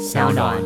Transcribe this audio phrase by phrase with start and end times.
[0.00, 0.56] 小暖。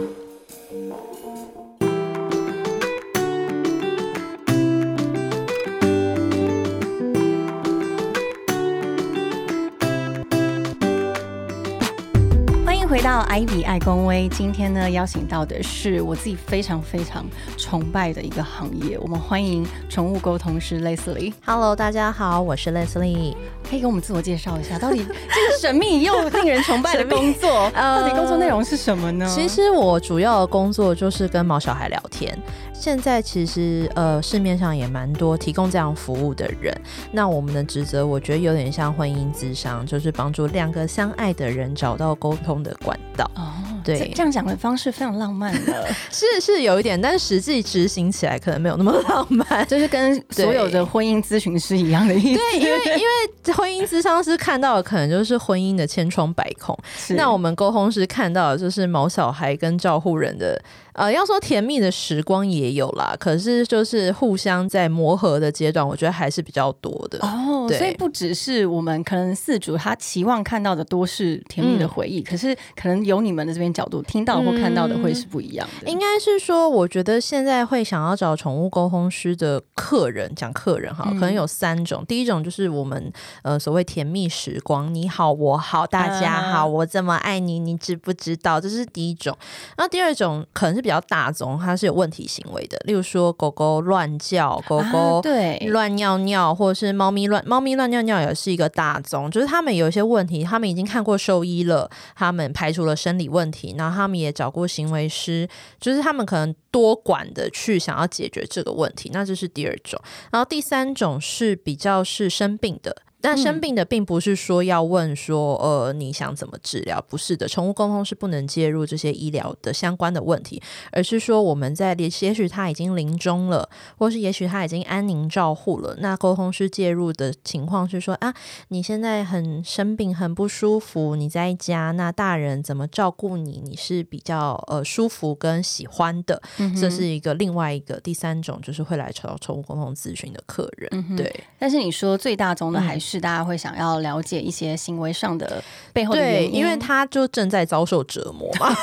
[12.65, 14.29] 欢迎回到艾比爱公威。
[14.29, 17.27] 今天呢，邀请到的是我自己非常非常
[17.59, 18.97] 崇拜的一个行业。
[19.01, 21.33] 我们欢迎宠物沟通师 Leslie。
[21.45, 23.35] Hello，大家好，我是 Leslie。
[23.69, 29.27] 可以给我们自我介绍一下，到底 这个神秘又令人崇拜的工作，到底工作内容是什么呢？
[29.27, 32.37] 其实我主要的工作就是跟毛小孩聊天。
[32.73, 36.77] 现在其实呃市面上也蛮多提供这样服务的人。
[37.11, 43.31] 那我们的职责，我觉得有点像婚姻咨商，就是帮助两个相爱的人找到沟通的管道。
[43.37, 43.55] 哦，
[43.85, 49.65] 对这这样讲的方式非常浪漫的， 是是有一点，但实际执行起来可能没有那么浪漫。
[49.69, 52.41] 就是跟所有的婚姻咨询师一样的意思。
[52.41, 56.77] 对，因为因为婚姻咨商师看到的可能就是婚姻的千疮百孔，
[57.11, 60.61] 那我们沟通师看到的就是毛小孩跟照护人的，
[60.95, 67.19] 呃，要说甜蜜的时光也有啦，可是就是互相在磨合的阶段，我觉得还是比较多的。
[67.21, 75.91] 哦，对所以不只是我们可能四主他期望看到的多是甜蜜的回忆，可是可能由你们的这边角度听到或看到的会是不一样的。
[75.91, 82.05] 应该是说，我觉得现在会想要找宠物沟通师的客人，讲客人哈，嗯可能有三种。
[82.07, 88.61] 第一种就是我们呃所谓甜蜜时光，你好我好大家好，啊我这么爱你，你知不知道？
[88.61, 89.37] 这是第一种。
[89.77, 105.49] 那第二种可能是比较大宗，它是有问题行为的，例如说狗狗乱叫，狗狗、啊对乱尿尿，或者是猫咪乱猫咪乱尿尿也是一个大宗，就是他们有一些问题，他们已经看过兽医了，他们排除了生理问题，然后他们也找过行为师，
[105.81, 109.99] 就是他们可能多管的去想要解决这个问题，那这是第二种。
[110.31, 112.95] 然后第三种是比较是生病的。
[113.25, 117.03] 但生病的并不是说要问说，呃，你想怎么治疗？
[117.09, 128.35] 不是的，宠物沟通是不能介入这些医疗的相关的问题，而是说我们在也也许他已经临终了，或是也许他已经安宁照护了，那沟通师介入的情况是说啊，
[128.69, 133.63] 你现在很生病，很不舒服，你在家，那大人怎么照顾你？
[133.65, 141.33] 你是比较呃舒服跟喜欢的，嗯这是一个另外一个第三种，就是会来找宠物沟通咨询的客人，嗯对。
[141.59, 148.75] 但是你说最大宗的还是大家会想要了解一些行为上的背后的原，因，因为他就正在遭受折磨嘛。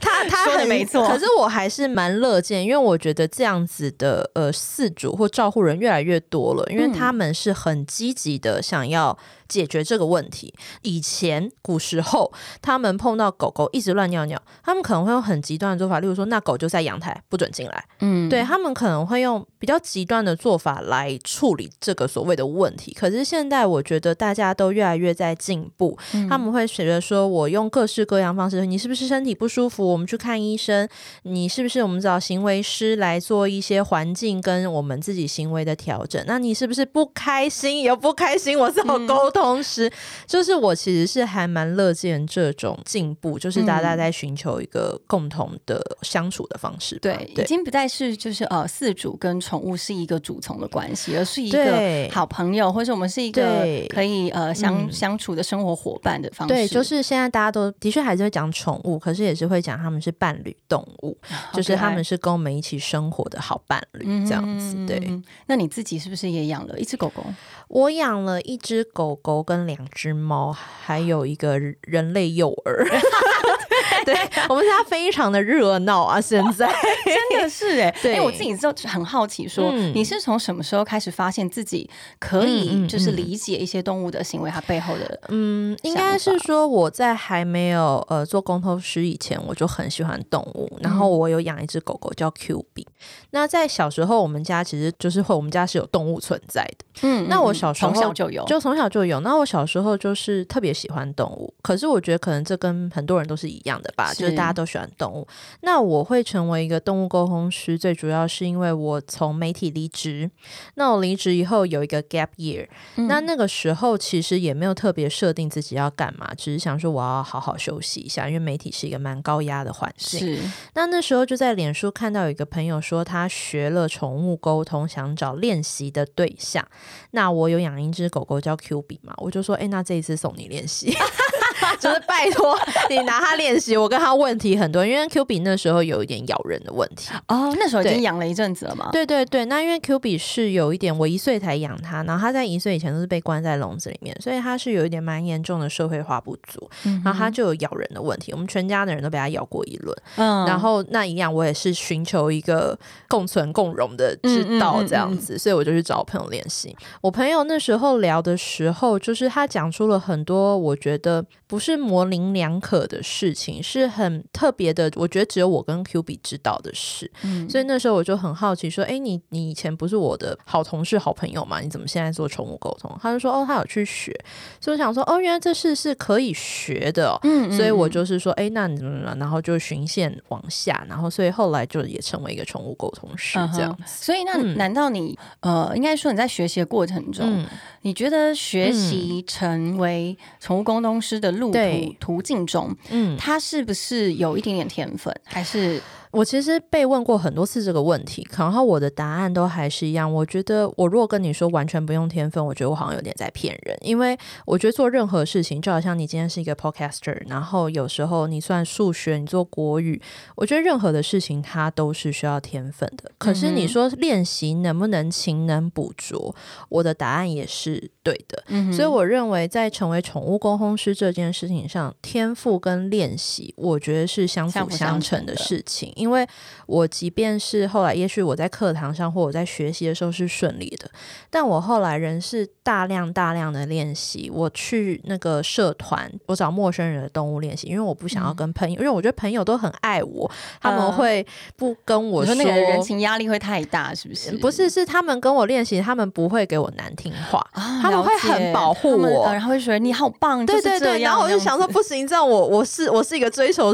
[0.00, 9.16] 他他说得很没错可是我还是蛮乐见，因为我觉得这样子的呃饲主或照护人越来越多了，因为嗯他们是很积极的想要
[9.52, 10.54] 解决这个问题。
[10.80, 12.32] 以前古时候，
[12.62, 17.84] 他们碰到狗狗一直乱尿尿，他们可能会用很极端的做法，例如说，那狗就在阳台不准进来。
[18.00, 22.94] 嗯对他们可能会用比较极端的做法来处理这个所谓的问题。
[22.94, 29.86] 可是现在我觉得大家都越来越在进步，嗯他们会觉得说，我用各式各样方式，你是不是身体不舒服？
[29.86, 30.88] 我们去看医生。
[31.24, 36.22] 你是不是我们找行为师来做一些环境跟我们自己行为的调整？
[36.26, 37.82] 那你是不是不开心？
[37.82, 39.90] 有不开心，我是好沟通师。
[40.26, 47.00] 就是我其实是还蛮乐见这种进步，就是大家在寻求一个共同的相处的方式吧。
[47.02, 56.54] 对，已经不再是就是呃饲主跟宠物是一个主从的关系，而是一个好朋友，或者我们是一个可以呃相、嗯相处的生活伙伴的方式。
[56.54, 61.16] 对，就是现在大家都的确还是会讲宠物，可是也是会讲他们是伴侣动物，
[61.52, 64.74] 就是他们是跟我们一起生活的好伴侣这样子。
[64.86, 67.24] 对，嗯那你自己是不是也养了一只狗狗？
[67.72, 72.86] 我养了一只狗狗跟两只猫，还有一个人类幼儿。
[74.06, 74.14] 对，
[74.48, 76.20] 我们家非常的热闹啊！
[76.20, 76.66] 现在
[77.04, 90.70] 真的是 哎、对因为我自己就很好奇说，嗯你是从什么时候开始发现自己可以就是嗯理解一些动物的行为，它背后的嗯，应该是说我在还没有呃做工头师以前，我就很喜欢动物。
[90.80, 92.86] 然后我有养一只狗狗叫 Q B。
[93.30, 96.84] 那在小时候，我们家其实就是会，我们家是有动物存在的。
[97.02, 99.20] 嗯那我小时候从小就有，就从小就有。
[99.20, 105.26] 那我小时候就是特别喜欢动物，可是我觉得可能这跟很多人都是一样的吧，是就是大家都喜欢动物。
[105.60, 110.30] 那我会成为一个动物沟通师，最主要是因为我从媒体离职。
[110.74, 112.66] 那我离职以后有一个 gap year，、
[112.96, 120.20] 嗯那那个时候其实也没有特别设定自己要干嘛，只是想说我要好好休息一下，因为媒体是一个蛮高压的环境。
[120.20, 120.42] 是
[120.74, 126.66] 那那时候就在脸书看到有一个朋友说他学了宠物沟通，想找练习的对象。
[127.12, 130.92] 那我有养一只狗狗叫 Q B 嘛，我就说，哎、那这一次送你练习。
[131.80, 132.58] 就是拜托
[132.88, 133.76] 你拿它练习。
[133.76, 137.10] 我跟他问题很多，因为 Q 比那时候有一点咬人的问题。
[137.28, 138.90] 哦，那时候已经养了一阵子了嘛。
[138.92, 148.32] 对对对，那因为 Q 比是有一点，我一岁才养它，然后它在一岁以前都是被关在笼子里面，所以它是有一点蛮严重的社会化不足，嗯然后它就有咬人的问题。
[148.32, 149.96] 我们全家的人都被它咬过一轮。
[150.16, 152.78] 嗯然后那一样，我也是寻求一个
[153.08, 156.76] 共存共荣的之道这样子，所以我就去找我朋友练习。
[157.00, 167.10] 我朋友那时候聊的时候，就是他讲出了很多我觉得不是模棱两可的事情，是很特别的，我觉得只有我跟 Q B 知道的事。
[167.22, 171.60] 嗯所以那时候我就很好奇，说：“哎，你你以前不是我的好同事、好朋友吗？
[171.60, 174.12] 你怎么现在做宠物沟通？”他就说：“哦，他有去学。”
[174.60, 183.76] 所以我想说：“哦，原来这事是可以学的、哦。”嗯所以我就是说，哎、那你怎么怎么，然后就循线往下，然后所以后来就也成为一个宠物沟通师这样。
[183.86, 187.46] 所以那嗯难道你、呃，应该说你在学习的过程中，嗯，
[187.82, 191.96] 你觉得学习成为宠物沟通师的路途对。
[192.00, 195.80] 途径中，嗯，他是不是有一点点天分，还是
[196.12, 200.12] 我其实被问过很多次这个问题，然后我的答案都还是一样。
[200.12, 210.00] 我觉得我如果跟你说完全不用天分，我觉得我好像有点在骗人，因为我觉得做任何事情，就好像你今天是一个 podcaster，然后有时候你算数学，你做国语，
[210.36, 213.10] 我觉得任何的事情它都是需要天分的。
[213.16, 216.34] 可是你说练习能不能勤能补拙，
[216.68, 218.44] 我的答案也是对的。
[218.48, 225.90] 嗯所以我认为，在成为宠物沟通师这件事情上，天赋跟练习，我觉得是相辅相成的事情。
[226.02, 226.26] 因为
[226.66, 230.90] 我即便是后来，也许我在课堂上或我在学习的时候是顺利的，
[231.30, 234.28] 但我后来仍是大量大量的练习。
[234.34, 241.24] 我去那个社团，我找陌生人的动物练习，因为我不想要跟朋友，因为我觉得朋友都很爱我，他们嗯会
[241.56, 244.32] 不跟我说那个人情压力会太大，是不是？
[244.38, 247.38] 不是，是他们跟我练习，他们不会给我难听话。
[247.52, 253.72] 啊，他们会很保护我呃然后会觉得你好棒，对对对，然后我就想说，，不行，这样我我是我是一个追求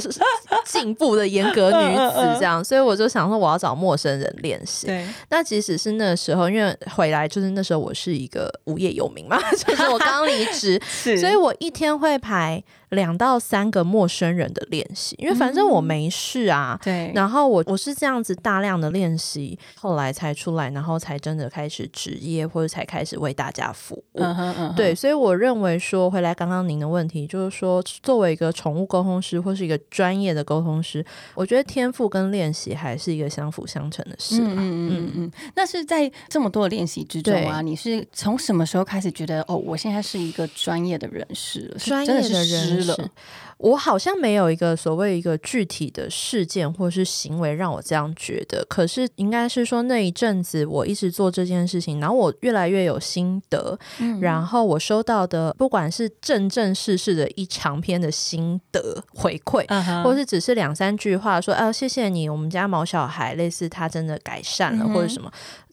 [0.65, 4.87] 进步的严格女子，这样，所以我就想说，我要找陌生人练习。
[4.87, 10.81] 对，那即使是那时候，因为回来就是那时候我是一个无业游民嘛， 就是我刚离职，
[11.19, 16.79] 所以我一天会排两到三个陌生人的练习，因为反正我没事啊。
[16.83, 24.05] 对，然后我我是这样子大量的练习，后来才出来，然后才真的开始职业，或者才开始为大家服务。
[24.15, 31.05] 嗯哼嗯哼，对，所以我认为说，回来刚刚您的问题，就是说，作为一个宠物沟通师或是一个专业的沟通师，
[31.35, 34.55] 我觉得天赋跟练习还是一个相辅相成的事啦。
[34.57, 43.11] 嗯嗯嗯那是在这么多的练习之中啊，你是从什么时候开始觉得哦，我现在是一个专业的人士专业的人是。
[43.59, 54.21] 我好像没有一个所谓一个具体的事件或是行为让我这样觉得，可是应该是说那一阵子我一直做这件事情，然后我越来越有心得，嗯。
[54.21, 59.67] 然后我收到的不管是正正式式的一长篇的心得回馈，
[60.05, 65.29] 或是只是两三句话说，啊，谢谢你，我们家毛小孩类似他真的改善了、嗯或者什么，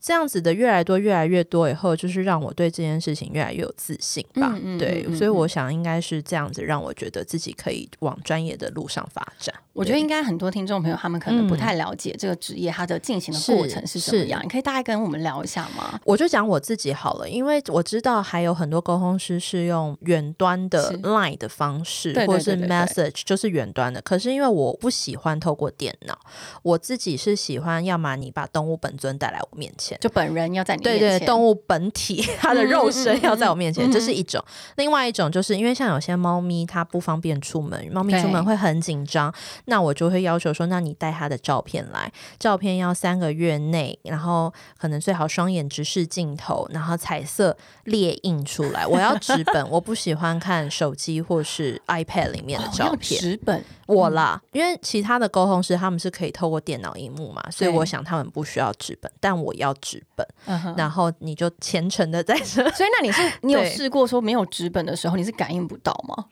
[0.06, 4.52] 这样子的越来越多越来越多以后，就是让我对这件事情越来越有自信吧。
[4.54, 9.56] 嗯嗯对，所以我想应该是这样子，让我觉得自己可以往专业的路上发展。
[9.74, 16.00] 我觉得应该很多听众朋友他们可能不嗯太了解这个职业它的进行的过程是是怎么样，你可以大概跟我们聊一下吗？
[16.06, 24.00] 我就讲我自己好了，因为我知道还有很多沟通师是用远端的 Line 的方式，或者是 Message，就是远端的。
[24.04, 26.16] 可是因为我不喜欢透过电脑，
[26.62, 29.95] 我自己是喜欢，要么你把动物本尊带来我面前。
[30.00, 34.44] 就本人要在你对对，动物本体 它的肉身要在我面前，这是一种。
[34.78, 39.34] 另外一种就是因为像有些猫咪它不方便出门，猫咪出门会很紧张，
[39.66, 47.56] 那我就会要求说，那你带它的照片来，照片要三个月内，然后可能最好双眼直视镜头，然后彩色
[47.86, 48.86] 列印出来。
[48.86, 53.20] 我要纸本， 我不喜欢看手机或是 iPad 里面的照片。
[53.20, 60.28] 纸本，我啦，因为其他的沟通师他们是可以透过电脑荧幕嘛，所以我想他们不需要纸本，但我要纸本。
[60.48, 62.44] 嗯然后你就虔诚的在这。
[62.72, 66.26] 所以那你是 你有试过说没有纸本的时候，你是感应不到吗？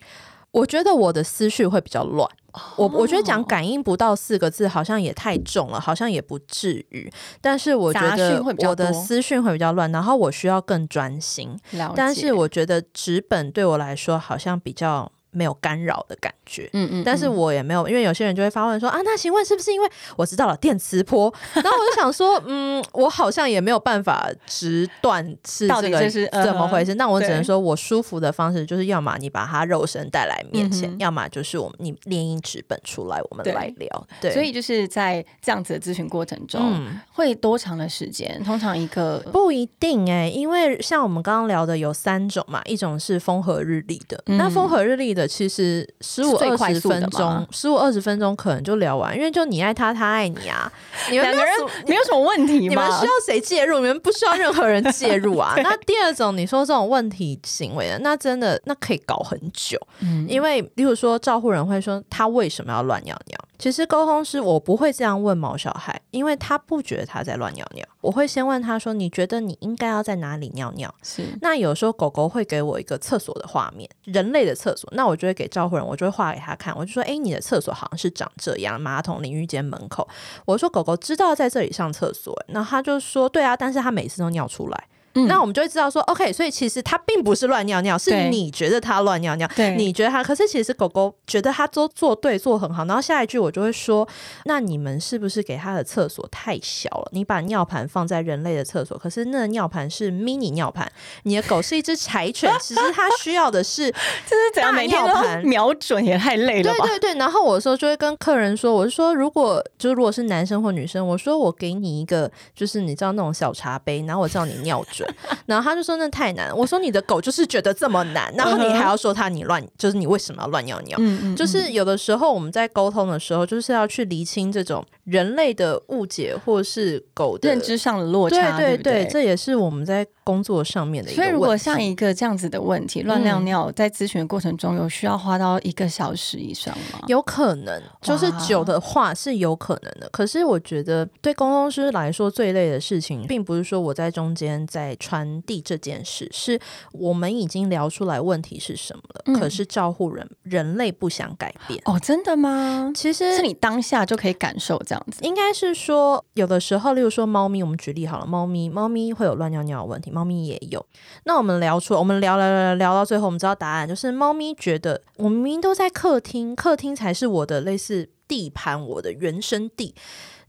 [0.52, 2.30] 我觉得我的思绪会比较乱。
[2.76, 7.12] 我我觉得讲哦感应不到四个字好像也太重了，好像也不至于。
[7.42, 11.58] 但是我觉得我的多思绪会比较乱，然后我需要更专心。
[11.96, 16.70] 但是我觉得纸本对我来说好像比较没有干扰的感觉。
[16.74, 21.34] 嗯嗯，但是嗯我也没有，因为有些人就会发问说啊，那请问是不是因为我知道了电磁波？
[21.56, 26.96] 然后我就想说，嗯，我好像也没有办法直断是到这个是嗯怎么回事。
[26.96, 34.08] 那我只能说我舒服的方式就是，要么你把它肉身带来面前，嗯要么就是我们你练音纸本出来，我们来聊。
[34.22, 37.00] 对，所以就是在这样子的咨询过程中，嗯。
[37.12, 38.42] 会多长的时间？
[38.44, 50.72] 通常一个不一定哎、因为像我们刚刚聊的有三种嘛，一种是风和日丽的，嗯那风和日丽的的，其实十五最二十分钟，十五二十分钟可能就聊完，因为就你爱他，他爱你啊，
[51.10, 51.54] 你们两个人
[51.88, 53.06] 没有什么问题吗你们需？
[53.06, 53.80] 要谁介入？
[53.80, 55.56] 你们不需要任何人介入啊。
[55.64, 63.38] 那第二种，你说这种问题行为的，那真的那可以搞很久，嗯因为例如说照护人会说他为什么要乱尿尿？
[63.64, 67.88] 其实沟通师我不会这样问毛小孩，因为他不觉得他在乱尿尿。
[68.02, 80.06] 我会先问他说：“你觉得你应该要在哪里尿尿？”是那有时候狗狗会给我一个厕所的画面，人类的厕所，那我就会给照护人，我就会画给他看，我就说：“诶，你的厕所好像是长这样，马桶、淋浴间门口。”
[80.44, 84.88] 我说：“狗狗知道在这里上厕所。”那他就说：“对啊，但是他每次都尿出来。
[85.16, 92.84] 嗯那我们就会知道说，OK，所以其实它并不是乱尿尿，是你觉得它乱尿尿，对你觉得它，可是其实狗狗觉得它都做对做很好。
[92.86, 94.08] 然后下一句我就会说，
[94.46, 97.10] 那你们是不是给它的厕所太小了？
[97.12, 100.92] 你把尿盘放在人类的厕所，可是那个尿盘是 mini 尿盘，
[101.24, 103.92] 你的狗是一只柴犬，其实它需要的是
[104.28, 106.86] 这是怎样大每天尿盘都瞄准也太累了吧？
[106.86, 115.03] 对对对，然后我有时候就会跟客人说，我就说，如果就是如果是男生或女生，我说我给你一个，就是你知道那种小茶杯，然后我叫你尿准，
[115.46, 120.98] 然后他就说那太难，我说你的狗就是觉得这么难，然后你还要说他你乱，就是你为什么要乱尿尿？
[121.00, 129.06] 嗯嗯，就是有的时候我们在沟通的时候，就是要去厘清这种人类的误解，或是狗的认知上的落对差，对不对？
[129.06, 137.00] 这也是我们在工作上面的一个所以，如果像一个这样子的问题，乱尿尿，在咨询的过程中，有需要花到一个小时以上吗？
[137.08, 140.08] 有可能，就是久的话是有可能的。
[140.10, 146.58] 可是我觉得对公公师来说最累的事情，并不是说我在中间在传递这件事，是
[146.94, 151.82] 我们已经聊出来问题是什么了，嗯可是照护人人类不想改变。
[151.84, 152.90] 哦，真的吗？
[152.96, 155.24] 其实是你当下就可以感受这样子？
[155.24, 160.86] 应该是说，有的时候，例如说猫咪，我们举例好了，猫咪，猫咪会有乱尿尿的问题，猫咪也有。
[161.24, 169.96] 那我们聊出，我们聊聊聊聊到最后，我们知道答案，就是猫咪觉得我明明都在客厅，客厅才是我的类似地盘，我的原生地。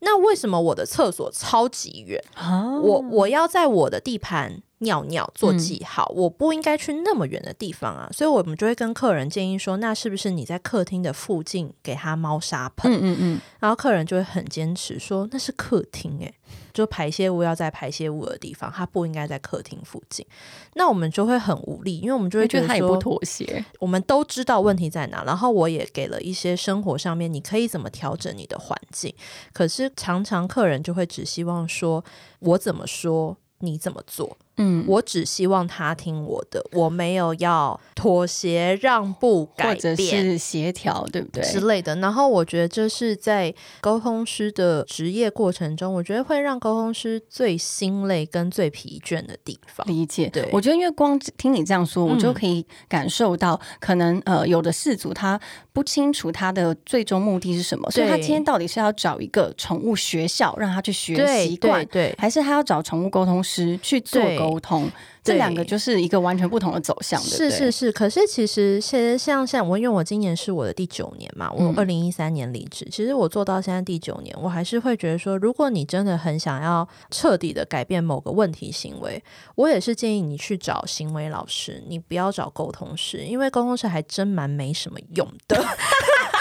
[0.05, 2.23] 那为什么我的厕所超级远？
[2.35, 8.09] 啊我我要在我的地盘尿尿做记号，我不应该去那么远的地方啊。
[8.13, 12.93] 所以我们就会跟客人建议说，那是不是你在客厅的附近给他猫砂盆？
[12.93, 16.35] 嗯嗯嗯，然后客人就会很坚持说那是客厅诶，
[16.75, 20.26] 就排泄物要在排泄物的地方，它不应该在客厅附近。
[20.75, 23.64] 那我们就会很无力，因为我们就会觉得他也不妥协。
[23.78, 29.14] 我们都知道问题在哪，然后我也给了一些生活上面你可以怎么调整你的环境。
[29.52, 32.04] 可是常常客人就会只希望说
[32.40, 40.25] 我怎么说你怎么做，嗯，我只希望他听我的，我没有要妥协让步改或者变。
[40.25, 41.43] 是协调，对不对？
[41.43, 41.97] 之类的。
[41.97, 49.87] 然后我觉得这是在沟通师的职业过程中，我觉得会让沟通师最心累跟最疲倦的地方。
[49.89, 55.41] 理解，对我觉得因为光听你这样说，我就嗯可以感受到，可能呃有的事主他
[55.73, 64.91] 不清楚他的最终目的是什么，所以他今天到底是要找一个宠物学校让他去学习惯对，对还是他要找宠物沟通师去做对沟通？
[65.23, 79.23] 这两个就是一个完全不同的走向，是是是，可是其实现在像像我，因为我今年是我的第九年嘛，我嗯二零一三年离职，其实我做到现在第九年，我还是会觉得说，如果你真的很想要彻底的改变某个问题行为，
[79.55, 85.57] 我也是建议你去找行为老师，你不要找沟通师，因为沟通师还真蛮没什么用的。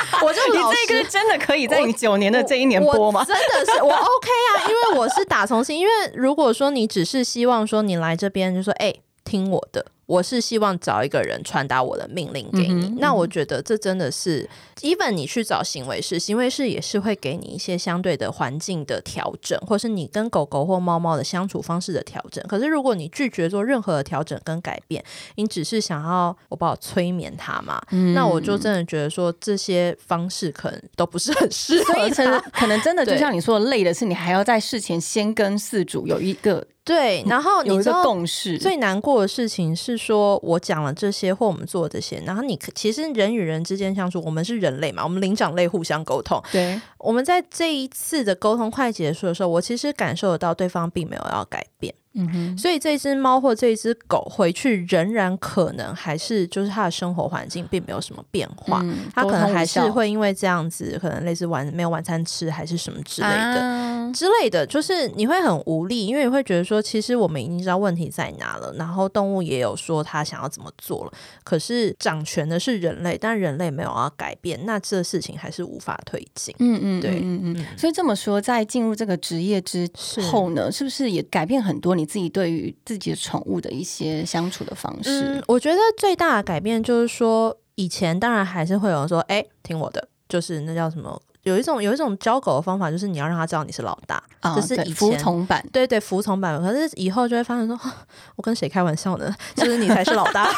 [0.24, 3.24] 我就你这个真的可以在你九年的这一年播吗？
[3.26, 8.94] 真的是我 OK 啊，因为我是打从心，因为如果说你只是希望说你来这边就说哎、
[9.24, 9.86] 听我的。
[10.06, 14.50] 我是希望找一个人传达我的命令给你，嗯那我觉得这真的是
[14.82, 22.44] ，even 你去找行为师，行为师也是会给你一些相对的环境的调整，或是你跟狗狗或猫猫的相处方式的调整。
[22.48, 25.04] 可是如果你拒绝做任何的调整跟改变，
[25.36, 32.44] 你只是想要我把我催眠它嘛，嗯那我就真的觉得说这些方式可能都不是很适合所以可能。
[32.52, 46.44] 可能真的就像你说的，累的是你还要在事前先跟饲主有一个对，然后你知道共识，最难过的事情是说，我讲了这些或我们做这些，然后你可其实人与人之间相处，我们是人类嘛，我们灵长类互相沟通。
[46.52, 58.82] 对，我们在这一次的沟通快结束的时候，我其实感受得到对方并没有要改变，嗯哼，所以这只猫或这只狗回去仍然可能还是就是它的生活环境并没有什么变化。
[58.84, 63.62] 嗯它可能还是会因为这样子，可能类似晚没有晚餐吃，还是什么之类的。
[63.62, 71.12] 啊之类的，就是你会很无力，因为你会觉得说，其实我们已经知道问题在哪了，然后动物也有说他想要怎么做了，
[71.44, 76.56] 可是掌权的是人类，但人类没有要改变，那这事情还是无法推进。
[76.60, 77.78] 嗯嗯，对嗯嗯嗯。
[77.78, 79.90] 所以这么说，在进入这个职业之
[80.32, 85.10] 后呢，是不是也改变很多你自己对于自己的宠物的一些相处的方式？
[85.10, 87.58] 嗯，我觉得最大的改变就是说。
[87.76, 91.20] 以前当然还是会有人说，哎、听我的，就是那叫什么？
[91.44, 95.66] 有一种有一种教狗的方法，就是你要让它知道你是老大，啊这是以前对服从版。
[95.72, 96.62] 对对，服从版。
[96.62, 97.96] 可是以后就会发现说，啊
[98.36, 99.34] 我跟谁开玩笑呢？
[99.56, 100.50] 就是你才是老大，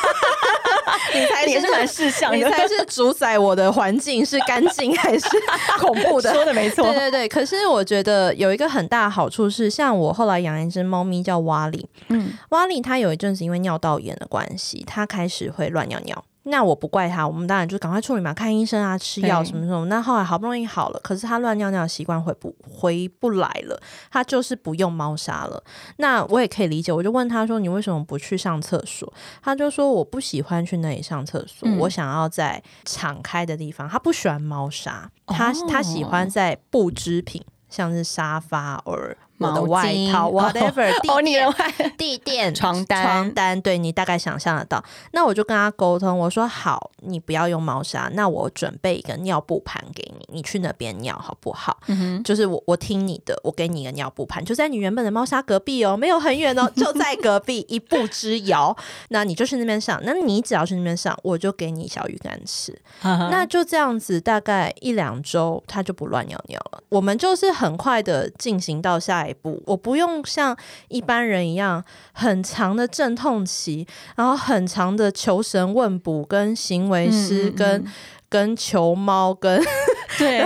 [1.13, 5.27] 你才是也是蛮识相你的，才是主宰我的环境是干净还是
[5.80, 6.30] 恐怖的？
[6.34, 7.10] 说的没错对。
[7.10, 16.24] 对对，可是我觉得有一个很大的好处是，像我后来养一只猫咪叫瓦里，嗯，瓦里它有一阵子因为尿道炎的关系，它开始会乱尿尿。
[16.48, 19.86] 那我不怪他，我们当然就赶快处理嘛，看医生啊，吃药什么什么。
[19.86, 25.64] 那后来好不容易好了，可是他乱尿尿的习惯回不回不来了，他就是不用猫砂了。
[25.98, 29.12] 那我也可以理解，我就问他说：“你为什么不去上厕所？”
[29.42, 33.90] 他就说：“我不喜欢去那里上厕所，嗯我想要在敞开的地方。
[33.90, 38.82] 他不喜欢猫砂，他、哦他喜欢在布织品，像是沙发
[39.38, 44.84] 我的毛外套，whatever 地 哦，你的垫外 地垫、床单床单，对你大概想象得到。
[45.12, 51.77] 那我就跟他沟通，我说好，你不要用猫砂，那我准备一个尿布盘给你，你去那边尿好不好？
[51.88, 58.75] 嗯，就是我我听你的，我给你一个尿布盘，就在你原本的猫砂隔壁哦，没有很远哦， 就在隔壁一步之遥。
[59.10, 62.77] 那你就去那边上，那你只要去那边上，我就给你小鱼干吃。
[63.01, 66.82] 那那就这样子，大概一两周，它就不乱尿尿了。
[66.89, 70.55] 我们就是很快的进行到下一步，我不用像
[70.88, 77.86] 一般人一样很长的阵痛期，然后很长的求神问卜，跟行为师，跟
[78.29, 79.62] 跟求猫，跟
[80.18, 80.46] 对，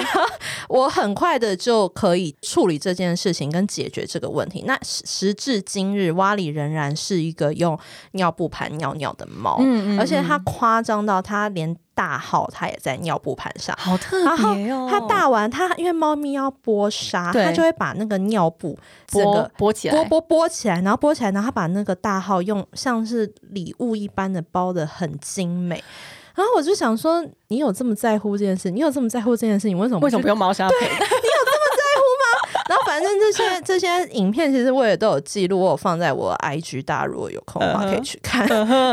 [0.68, 4.64] 我很快的就可以处理这件事情跟解决这个问题。
[4.66, 7.78] 那时时至今日，瓦里仍然是一个用
[8.14, 13.76] 尿布盘尿尿的猫，嗯而且它夸张到它连大号它也在尿布盘上。
[13.80, 14.24] 好特
[14.54, 25.84] 别哦，它大完，它因为猫咪要剥沙，它就会把那个尿布整拨个剥起来，剥剥剥起来，然后剥起来，然后它把那个大号用像是礼物一般的包的很精美。
[26.40, 28.72] 然后我就想说，你有这么在乎这件事？
[28.72, 30.76] 你有这么在乎这件事你，为什么为什么不用猫砂陪？
[32.70, 38.48] 然后反正这些这些影片，其实我也都有记录，我有放在我 IG，大家如果有空的话可以去看。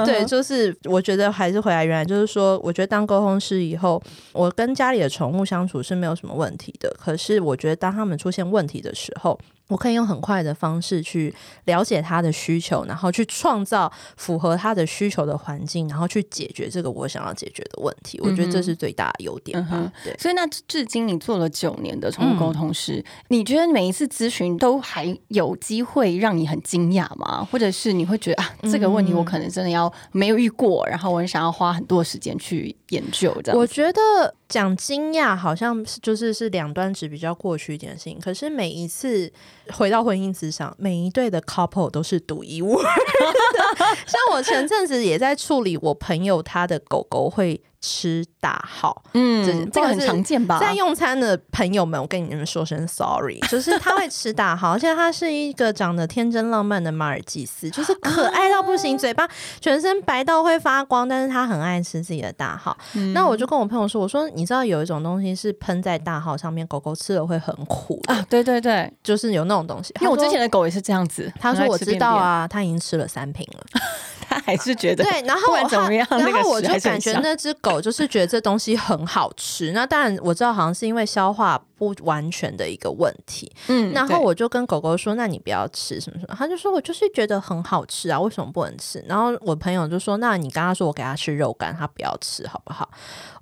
[0.05, 6.93] 对，就是我觉得还是回来原来，就是说，我觉得当沟通师以后，我跟家里的宠物相处是没有什么问题的。
[6.99, 9.39] 可是我觉得当他们出现问题的时候，
[9.69, 18.21] 我可以用很快的方式去了解他的需求，然后去创造符合他的需求的环境，然后去解决这个我想要解决的问题。
[18.23, 19.71] 我觉得这是最大的优点吧。
[19.73, 20.17] 嗯对。
[20.19, 27.47] 所以那至今你做了九年的宠物沟通嗯师，你觉得每一次咨询都还有机会让你很惊讶吗？
[27.51, 33.59] 或者是你会觉得啊，这个问题我可能真的要没有遇过，然后我很想要花很多时间去研究这样。
[33.59, 39.31] 我觉得讲惊讶好像就是是两端值比较过去一点的事情，可是每一次
[39.73, 42.85] 回到婚姻之上，每一对的 couple 都是独一无二。
[44.07, 50.59] 像我前阵子也在处理我朋友他的狗狗会吃大号，嗯这这个很常见吧？
[50.59, 59.29] 在用餐的朋友们，我跟你们说声 sorry， 就是他会吃大号，而且他是一个长得天真浪漫的马尔济斯，就是可爱到不行，嘴巴
[59.61, 62.77] 全身白到会发光，但是他很爱吃自己的大号。
[62.95, 69.95] 嗯那我就跟我朋友说，我说你知道有一种东西是喷在大号上面，狗狗吃了会很苦的，啊，对对对，就是有那种东西。
[70.01, 73.65] 因为我之前的狗也是这样子，他说我知道啊，他已经吃了三瓶了。
[74.29, 79.73] 他还是觉得对，然后怎么样然后我就感觉那只狗就是觉得这东西很好吃。
[79.73, 83.51] 那当然我知道好像是因为消化不完全的一个问题。
[83.69, 92.89] 嗯然后我就跟狗狗说：“那你不要吃什么什么。”他就说：“我就是觉得很好吃啊，为什么不能吃？”然后我朋友就说：“那你刚刚说我给他吃肉干，他不要吃好不好？”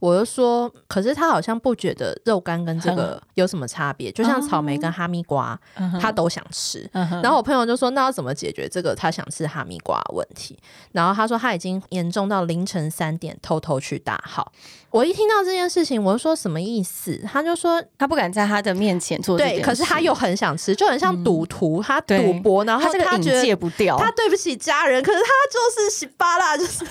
[0.00, 5.58] 我就说：“可是他好像不觉得肉干跟这个 有什么差别，就像草莓跟哈密瓜，
[6.00, 10.58] 他都想吃。”嗯然后我朋友就说：“那要怎么解决这个他想吃哈密瓜的问题？”
[10.92, 14.52] 然后他说他已经严重到凌晨三点偷偷去大号。
[14.94, 17.20] 我一听到这件事情，我就说什么意思？
[17.26, 23.42] 他就说他不敢在他的面前做对，可是他又很想吃，就很像赌徒，他赌博，然后他觉得。
[23.42, 26.84] 戒不掉，他对不起家人，可是他就是稀巴拉，就是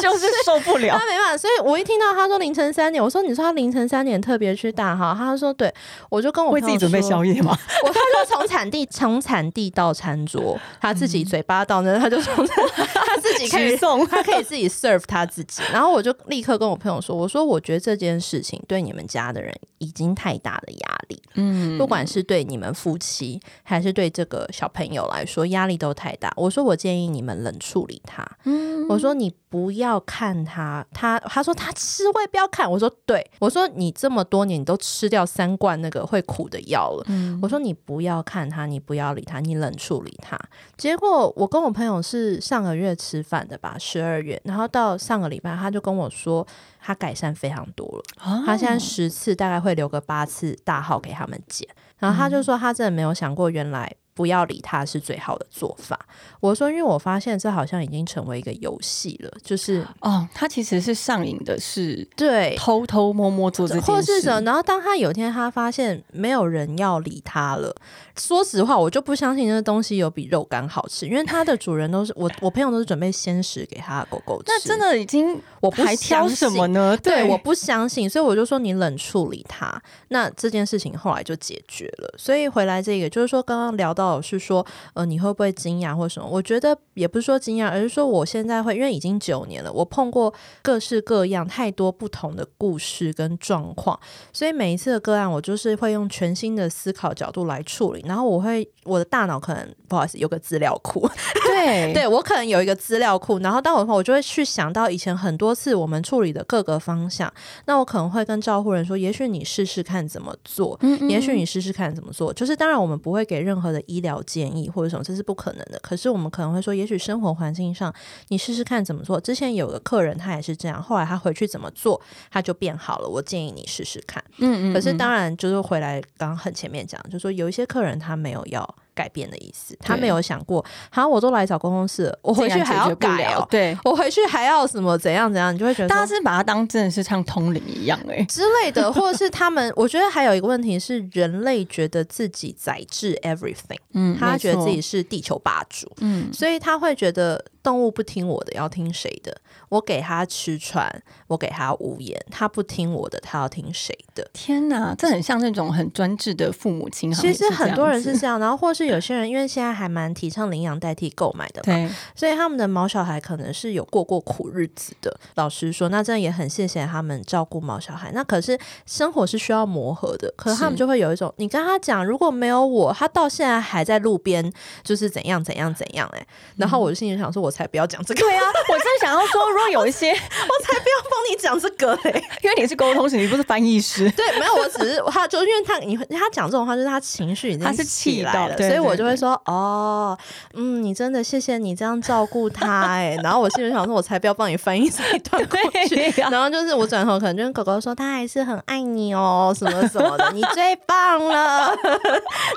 [0.00, 1.04] 就是受不了他。
[1.04, 5.72] 没办法，所以我一听到他说凌晨三点，我说你说他凌晨三点特别去大号，他说对，
[6.08, 7.54] 我就跟我为自己准备宵夜，夜吗？
[7.84, 26.32] 我他就从产地从产地到餐桌，他自己嘴巴到那，他就从他自己可以 送他可以自己 serve 他自己，然后我就立刻跟我朋友说，我说我觉得这件事情对你们家的人已经太大的压力，嗯不管是对你们夫妻还是对这个小朋友来说，压力都太大。
[26.36, 28.26] 我说我建议你们冷处理他。
[28.44, 40.36] 嗯我说你不要看他，他他说他吃会不要看，我说对，我说你这么多年你都吃掉三罐那个会苦的药了，嗯我说你不要看他，你不要理他，你冷处理他。
[40.76, 46.44] 结果我跟我朋友是上个月吃饭的吧，十二月，然后到上个礼拜他就跟我说
[46.80, 53.94] 他改善非常多了，他现在十次大概会留个八次大号给他们剪，然后他就说他真的没有想过原来。
[54.20, 55.98] 不要理他是最好的做法。
[56.40, 64.38] 我说，因为我发现这好像已经成为一个游戏了，就是哦，他其实是上瘾的，是对偷偷摸摸做这件事，或是什么。
[64.42, 67.74] 然后当他有一天他发现没有人要理他了，
[68.14, 74.44] 说实话，我就不相信这东西有比肉干好吃，因为它的主人都是我，我朋友都是准备鲜食给他的狗狗吃。
[74.48, 76.94] 那真的已经我不还挑什么呢？
[77.02, 79.82] 对，我不相信，所以我就说你冷处理他。
[80.08, 82.14] 那这件事情后来就解决了。
[82.18, 84.09] 所以回来这个就是说，刚刚聊到。
[84.18, 86.26] 是说，呃，你会不会惊讶或什么？
[86.26, 94.00] 我觉得也不是说惊讶，而是说我现在会，因为已经九年了，我碰过各式各样太多不同的故事跟状况，
[94.32, 98.02] 所以每一次的个案，我就是会用全新的思考角度来处理。
[98.06, 101.06] 然后我会，我的大脑可能不好意思有个资料库，
[101.44, 103.38] 对， 对我可能有一个资料库。
[103.40, 107.30] 然后当我我就会去想到以前很多次我们处理的各个方向，
[107.66, 112.32] 那我可能会跟照护人说，也许你试试看怎么做，嗯也许你试试看怎么做。
[112.32, 114.22] 就是当然我们不会给任何的医疗。
[114.30, 115.78] 建议或者什么，这是不可能的。
[115.82, 117.92] 可是我们可能会说，也许生活环境上，
[118.28, 119.18] 你试试看怎么做。
[119.18, 122.00] 之前有个客人，他也是这样，后来他回去怎么做，
[122.30, 123.08] 他就变好了。
[123.08, 124.22] 我建议你试试看。
[124.38, 124.74] 嗯嗯。
[124.74, 128.76] 可是当然，就是回来刚刚很前面讲，就说有一些客人他没有要。
[129.00, 133.74] 改变的意思，他没有想过，好，我都来找公司，我回去还要改哦，对。
[133.82, 149.36] 我回去还要什么怎样怎样，你就会觉得大家 是把它当真的是像通灵一样哎之类的，或者是他们，我觉得还有一个问题是，人类觉得自己宰制 everything，嗯，他觉得自己是地球霸主，嗯，所以他会觉得动物不听我的，要听谁的？
[149.68, 154.28] 我给他吃穿，我给他无言，他不听我的，他要听谁的？
[154.32, 157.12] 天哪，这很像那种很专制的父母亲。
[157.12, 165.16] 其实很多人是这样，然后或是有些人，因为现在还蛮提倡领养代替购买的嘛，所以他们的毛小孩可能是有过过苦日子的。
[165.34, 168.10] 老实说，那这样也很谢谢他们照顾毛小孩。
[168.12, 176.26] 那可是生活是需要磨合的，可是他们就会有一种，你跟他讲，如果没有我，他到现在还在路边，就是怎样怎样怎样哎。
[176.56, 178.20] 然后我就心里想说，我才不要讲这个。
[178.20, 179.50] 对啊，我正想要说。
[179.50, 184.08] 如果有一些， 我才不要帮你讲这个嘞，因为你是沟通型，你不是翻译师。
[184.12, 190.16] 对，没有，我只是他，就因为他，你他讲这种话，就是他情绪已经是气来了，所以我就会说，哦，
[190.54, 195.58] 嗯，你真的谢谢你这样照顾他，哎， 然后我心里想说，我才不要帮你翻译这一段过
[195.88, 201.74] 去， 然后就是我转头可能就跟狗狗说，他还是很爱你哦，什么什么的，你最棒了。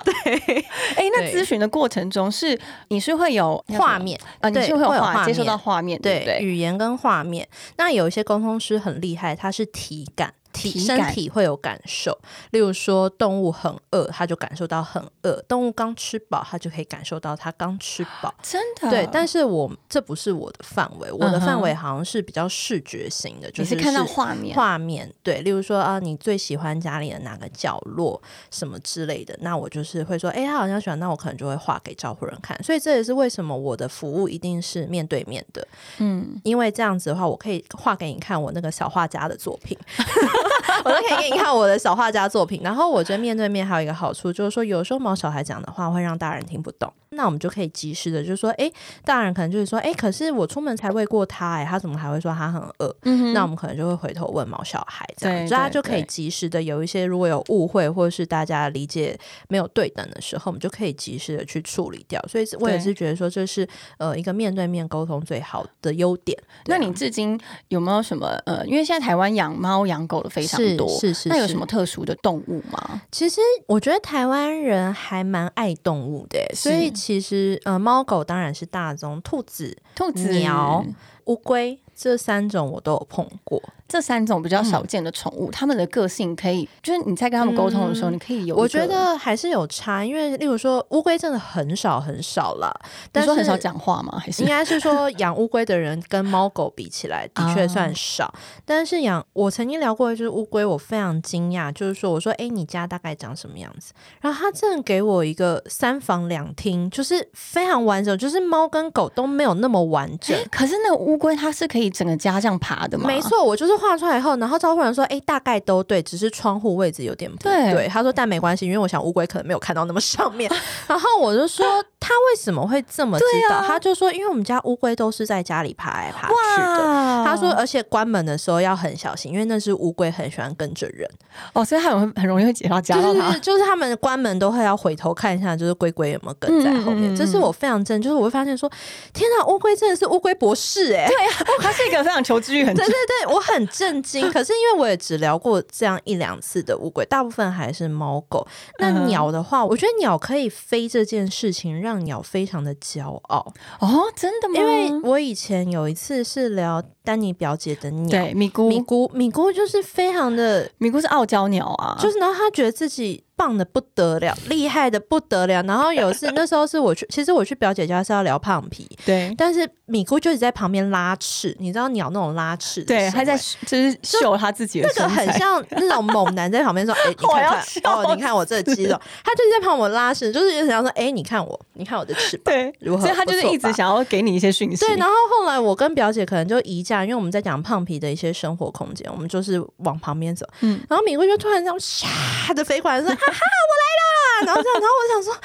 [0.04, 6.94] 对，哎，那咨询的过程中是你是会有画面啊，你是会有画接收到画面，对，语言跟。
[7.04, 10.34] 画面，那有一些沟通师很厉害，他是体感。
[10.54, 12.18] 体身体会有感受，
[12.52, 18.34] 例如说动物很饿，他就感受到很饿；动物刚吃饱，他就可以感受到他刚吃饱。
[18.42, 32.62] 真的对，但是我这不是我的范围，我的范围好像是比较视觉型的，就是看到画面，画面对，例如说啊，你最喜欢家里的哪个角落，什么之类的，那我就是会说，哎，他好像喜欢，那我可能就会画给照顾人看。
[32.64, 39.78] 所以这也是为什么我的服务一定是面对面的，嗯，因为这样子的话，我可以画给你看我那个小画家的作品。
[40.84, 46.92] 我都可以给你看我的小画家作品，然后我觉得面对面还有一个好处，就是说有时候毛小孩讲的话会让大人听不懂。
[47.14, 48.72] 那我们就可以及时的，就是说，哎，
[49.04, 52.96] 大人可能就是说，哎，可是我出门才喂过他，哎，他怎么还会说他很饿？
[53.34, 62.24] 那我们可能就会回头问毛小孩，这样，所以他就可以及时的有一些如果有误会或者是大家理解没有对等的时候，我们就可以及时的去处理掉。
[62.28, 66.38] 所以我也是觉得说，这是呃一个面对面沟通最好的优点。
[66.66, 73.02] 那你至今有没有什么呃，因为现在台湾养猫养狗的非常多，是是，那有什么特殊的动物吗？
[73.12, 76.94] 其实我觉得台湾人还蛮爱动物的，所以。
[77.04, 80.86] 其实，呃，猫狗当然是大宗，兔子、兔子、鸟、
[81.26, 83.62] 乌龟这三种我都有碰过。
[83.94, 88.56] 这三种比较少见的宠物，它们的个性可以，就是你在跟他们沟通的时候，你可以有。
[88.56, 92.74] 我觉得还是有差，因为例如说乌龟真的很少很少了。
[93.12, 94.18] 但说很少讲话吗？
[94.18, 98.34] 还是应该是说养乌龟的人跟猫狗比起来，的确算少。
[98.66, 103.94] 但是养我曾经聊过，就是乌龟，我非常惊讶，就是说我说，哎，你家大概长什么样子？
[104.22, 110.36] 然后他真的给我一个三房两厅，就是非常完整，就是猫跟狗都没有那么完整。
[110.50, 113.06] 可是那个乌龟它是可以整个家这样爬的吗？
[113.06, 113.83] 没错，我就是。
[113.84, 120.50] 画出来以后，然后招呼人说：“哎，大概都对，只是窗户位置有点不对。”他说：“但没关系，因为我想乌龟可能没有看到那么上面。
[120.88, 121.66] ”然后我就说
[122.00, 131.10] ：“他为什么会这么知道？”他就说：“因为我们家乌龟都是在家里爬来爬去的。”他说：“而且关门的时候要很小心，因为那是乌龟很喜欢跟着人
[131.54, 133.38] 哦，所以它很很容易会夹到夹到它。
[133.40, 137.16] 就是他们关门都会要回头看一下，就是龟龟有没有跟在后面。
[137.16, 138.70] 这是我非常真，就是我会发现说：
[139.14, 141.08] 天哪，乌龟真的是乌龟博士哎！
[141.08, 144.32] 对啊，他是一个非常求知欲很 对对对，我很震惊。
[144.32, 148.46] 可是因为我也只聊过这样一两次的乌龟，大部分还是猫狗。
[148.80, 154.56] 那鸟的话，我觉得鸟可以飞这件事情让鸟非常的骄傲哦，真的吗？
[154.60, 156.84] 因为我以前有一次是聊。
[157.06, 163.22] 丹尼表姐的鸟，对，米姑，米姑，米姑就是非常的，米姑是傲娇鸟啊，就是然后她觉得自己。
[163.36, 165.62] 棒的不得了，厉害的不得了。
[165.64, 169.34] 然后有次 那时候是我去，其实我去表姐家是要聊胖皮，对。
[169.38, 184.86] 但是米姑就在旁边拉翅，你知道鸟那种拉翅，对，他在就是秀他自己的，那个很像那种猛男在旁边说：“哎，你看看哦，你看我这肌肉。”他就是在旁边拉翅，就是想要说：“哎，你看我，你看我的翅膀。”对，所以他就是一直想要给你一些讯息。
[184.86, 190.46] 对，然后后来我跟表姐可能就移驾，因为我们在讲胖皮的一些生活空间，我们就是往旁边走。
[190.62, 194.04] 嗯，然后米姑就突然这样唰的飞过来说：“哈哈，我来了。”
[194.46, 195.42] 然后这样，然后我想说，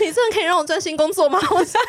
[0.00, 1.38] 你真的可以让我专心工作吗？
[1.50, 1.80] 我想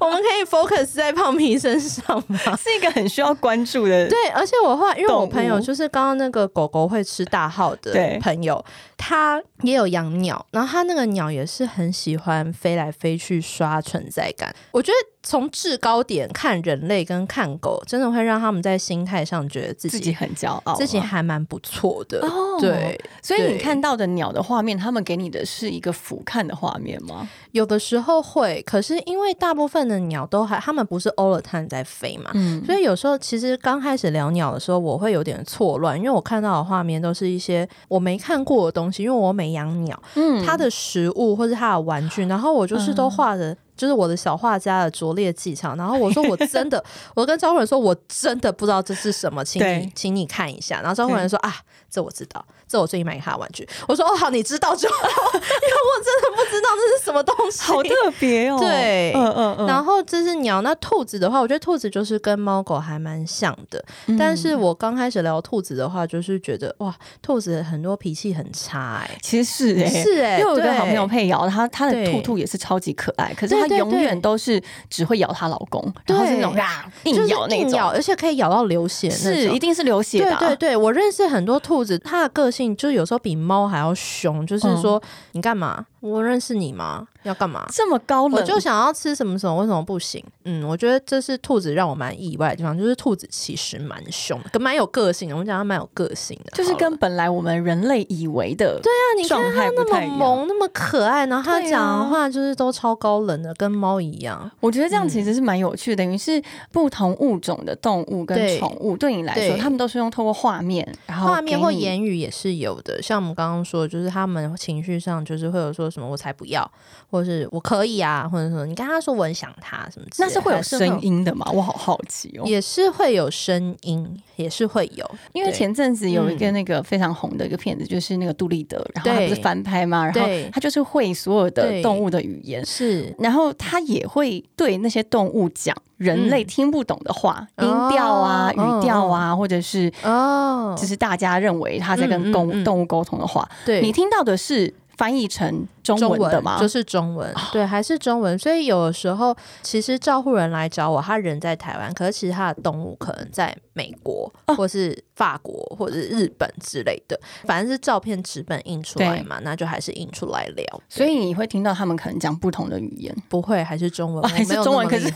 [0.00, 2.38] 我们可以 focus 在胖皮身上吗？
[2.56, 4.08] 是一个很需要关注的。
[4.08, 8.64] 对，而且我话，因为我朋友就是刚刚那个狗狗会吃大号的朋友，
[8.96, 14.54] 他也有养鸟，然后他那个鸟也是很喜欢飞来飞去刷存在感。
[14.72, 14.98] 我觉得。
[15.20, 22.20] 从制高点看人类跟看狗，真的会让他们在心态上觉得自己自己很骄傲，自己还蛮不错的。
[22.20, 27.28] 哦对，所以你看到的鸟的画面，他们给你的是一个俯瞰的画面吗？
[27.52, 43.56] 有的时候会，可是因为大部分的鸟都还，它们不是 all the time 在飞嘛，嗯，所以有时候其实刚开始聊鸟的时候，我会有点错乱，因为我看到的画面都是一些我没看过的东西，因为我没养鸟，嗯，它的食物或是它的玩具，然后我就是都画的。
[43.78, 50.80] 就是我的小画家的拙劣技巧，然后我说我真的， 我跟招魂人说我真的不知道这是什么，请你请你看一下。
[50.80, 51.54] 然后招魂人说啊，
[51.88, 53.66] 这我知道，这我最近买给他的玩具。
[53.86, 58.58] 我说哦好，你知道就好，因为我真的不知道这是什么东西，好特别哦。
[58.60, 59.66] 对，嗯嗯嗯。
[59.66, 63.82] 然后这是鸟，那兔子的话，我觉得兔子就是跟猫狗还蛮像的。
[64.18, 73.78] 但是我刚开始聊兔子的话，就是觉得哇，兔子很多脾气很差哎，其实是哎，是哎，因为我有个好朋友佩瑶，她她的兔兔也是超级可爱，可是她。
[73.78, 80.34] 永远都是只会咬她老公，然后是那种啊硬咬那种，而且可以咬到流血，是一定是流血的。
[80.36, 85.84] 对对对，我认识很多兔子，它的个性就有时候比猫还要凶，就是说你干嘛？
[86.00, 87.06] 我认识你吗？
[87.24, 87.66] 要干嘛？
[87.72, 90.24] 这么高冷，我就想要吃什么什么，为什么不行？
[90.44, 95.36] 嗯，我觉得这是兔子让我蛮意外的地方，就是兔子其实蛮凶，跟蛮有个性的。
[95.36, 104.50] 我讲它蛮有个性的，就是跟本来我们人类以为的对啊，你看它那么萌，那么可爱，然后它讲的话就是都超高冷的，跟猫一样。
[104.60, 113.02] 我觉得这样其实是蛮有趣的，等于是不同物种的动物跟宠物，对你来说，他们都是用透过画面，然后画面或言语也是有的。
[113.02, 116.68] 像我们刚刚说，就是他们情绪上就是会有说什么，我才不要。
[117.10, 121.50] 或者是我可以啊，或者说你跟他说我很想他什么，那是会有声音的吗？
[121.52, 122.42] 我好好奇哦。
[122.44, 125.10] 也是会有声音，也是会有。
[125.32, 130.20] 因为前阵子有一个那个非常红的一个片子，就是那个杜立德，然后他不是翻拍嘛，然后
[130.52, 144.74] 他就是会所有的动物的语言，是，然后他也会对那些动物讲人类听不懂的话，音调啊、语调啊，或者是哦，就是大家认为他在跟公动物沟通的话，对你听到的是。
[144.98, 146.58] 翻译成中文的吗？
[146.60, 148.36] 就是中文，对，还是中文。
[148.36, 157.18] 所以有的时候，其实照护人来找我，他人在台湾，可是其实他的动物可能在美国，或是法国，或者是日本之类的。
[157.44, 160.82] 反正是照片纸本印出来嘛，那就还是印出来聊。
[160.88, 164.88] 所以你会听到他们可能讲不同的语言，不会还是中文，还是中文？
[164.88, 165.12] 可是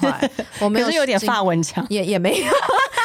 [0.61, 2.47] 我没有 有点法文腔，也也没有。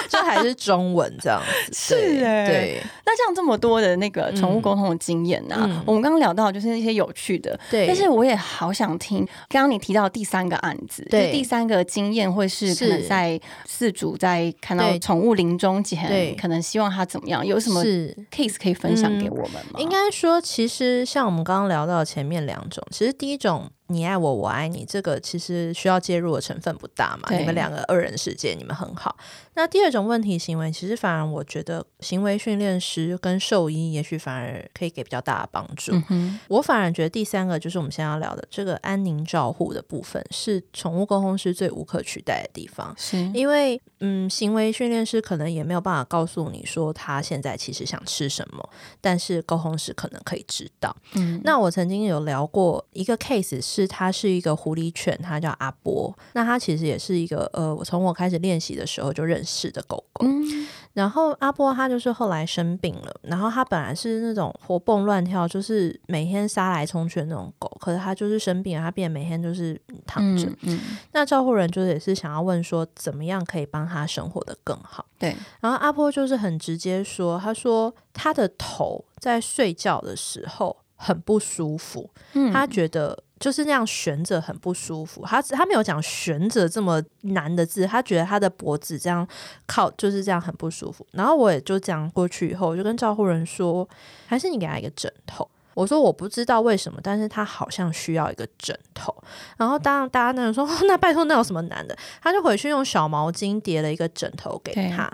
[0.08, 2.48] 就还是中文这样子， 是哎。
[2.48, 5.84] 对，那像这么多的那个宠物沟通的经验呢？
[5.86, 7.86] 我们刚刚聊到就是那些有趣的，对。
[7.86, 17.45] 但是我也好想听，刚刚你提到第三个案子，对，第三个经验会是可能在四组在看到宠物临终前，可能希望他怎么样？
[17.45, 17.83] 有什么
[18.31, 19.79] case 可以分享给我们吗？
[19.79, 23.69] 应该说，其实像我们刚刚聊到前面两种，其实第一种。
[23.88, 27.36] 你爱我，我爱你，这个其实需要介入的成分不大嘛。
[27.38, 29.15] 你们两个二人世界，你们很好。
[29.54, 35.93] 那第二种问题行为，其实反而我觉得行为训练师跟兽医，也许反而可以给比较大的帮助。
[36.10, 42.93] 嗯，我反而觉得第三个就是我们现在要聊的这个安宁照护的部分，是宠物沟通师最无可取代的地方。
[42.97, 48.69] 是，因为嗯，行为训练师可能也没有办法告诉你说他现在其实想吃什么，
[49.02, 50.95] 但是沟通师可能可以知道。
[51.15, 56.18] 嗯，那我曾经有聊过一个 case，是它是一个狐狸犬，它叫阿波。
[56.34, 60.26] 那它其实也是一个呃，我从我开始练习的时候就认识的狗狗。
[60.26, 60.66] 嗯
[60.98, 70.48] 然后阿波它就是后来生病了，然后它本来是那种活蹦乱跳，就是每天杀来冲去的那种狗，可是它就是生病了，它变得每天就是躺着。
[70.48, 70.80] 嗯嗯，
[71.12, 75.06] 那照顾人就是也是想要问说，怎么样可以帮他生活的更好。
[75.20, 85.23] 对，然后阿波就是很直接说，他说他的头在睡觉的时候很不舒服，嗯他觉得就是那样悬着很不舒服。
[85.26, 89.28] 他他没有讲悬着这么难的字，他觉得他的脖子这样
[89.65, 91.06] 靠就是这样很不舒服。
[91.12, 93.88] 然后我也就讲过去以后，我就跟照护人说，
[94.26, 95.47] 还是你给他一个枕头。
[95.73, 99.15] 我说我不知道为什么，但是他好像需要一个枕头。
[99.58, 101.95] 然后当然大家那人说、哦，那拜托那有什么难的？
[102.19, 105.08] 他就回去用小毛巾叠了一个枕头给他，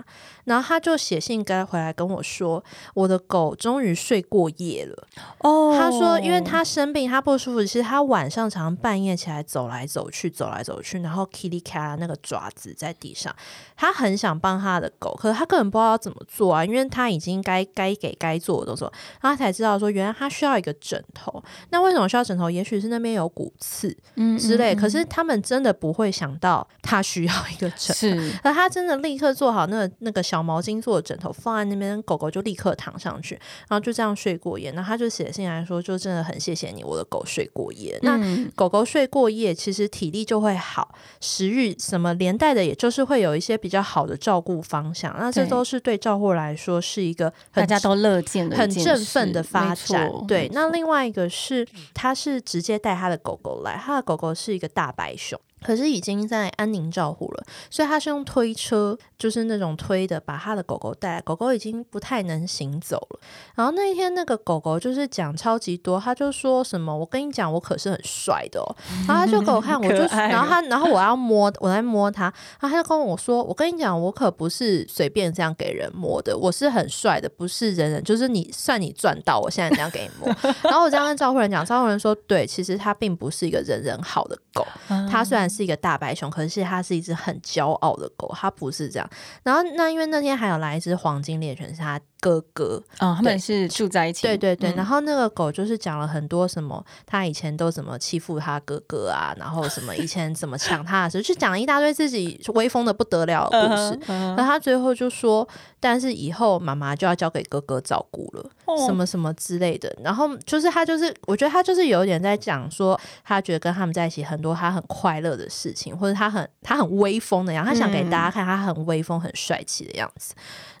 [0.44, 2.62] 然后他就写信该回来跟我说，
[2.94, 5.06] 我的狗终于睡过夜了。
[5.38, 13.34] 哦他说，因为他生病，他不舒服，其实他晚上常常半夜起来走来走去，走来走去，然后 kitty cat 那个爪子在地上，
[13.76, 21.42] 他很想帮他的狗，可是他根本不知道要怎么做啊，因为他已经该该给该做的都做，然后他才知道说，原来他需要一个枕头。
[21.70, 22.50] 那为什么需要枕头？
[22.50, 27.94] 也许是那边有骨刺嗯之类，嗯可是他们真的不会想到他需要一个枕头。
[27.94, 33.34] 是而他真的立刻做好那个那个小毛巾做的枕头放在那边，狗狗就立刻躺上去，
[33.68, 34.70] 然后就这样睡过夜。
[34.72, 37.98] 那他就写信来说，就真的很谢谢你，我的狗睡过夜。
[38.02, 45.14] 那嗯狗狗睡过夜，其实体力就会好，食欲什么连带的，也就是会有一些比较好的照顾方向。
[45.18, 50.10] 那这都是对照顾来说是一个很大家都乐见的很振奋的发展。
[50.26, 55.38] 对那另外一个是，他是直接带他的狗狗来，他的狗狗是一个大白熊。
[55.64, 61.20] 可是已经在安宁照护了，所以他是用推车，就是那种推的，把他的狗狗带来。
[61.24, 63.20] 狗狗已经不太能行走了。
[63.54, 68.76] 然后那一天，那个狗狗就是讲超级多，他就说什么：“我跟你讲，我可是很帅的哦。”
[69.08, 72.24] 然后他就给我看，我就 然后他然后我要摸，我来摸他，
[72.60, 80.28] 然后他就跟我说：“我跟你讲，我可不是随便这样给人摸的，我是很帅的，不是人人就是你算你赚到，我现在这样给你摸。
[80.62, 84.66] ”然后我这样跟照护人讲，照护人说：“对，其实他并不是一个人人好的狗，
[85.10, 89.08] 他虽然是一个大白熊，可是它是一只很骄傲的狗，它不是这样。
[89.42, 94.76] 然后那因为那天还有来一只黄金猎犬，是它哥哥，嗯，他们是住在一起，对对对，嗯。
[94.76, 104.00] 然后那个狗就是讲了很多什么，他以前都怎么欺负他哥哥啊，然后什么以前怎么抢他的事，就讲了一大堆自己威风的不得了的故事。
[104.08, 105.46] 嗯然后他最后就说，
[105.78, 108.86] 但是以后妈妈就要交给哥哥照顾了，哦。
[108.86, 109.94] 什么什么之类的。
[110.02, 120.34] 然后就是他就是，我觉得他就是有点在讲说，他觉得跟他们在一起很多他很快乐的事情，或者他很他很威风的样子，他想给大家看他很威风、很帅气的样子。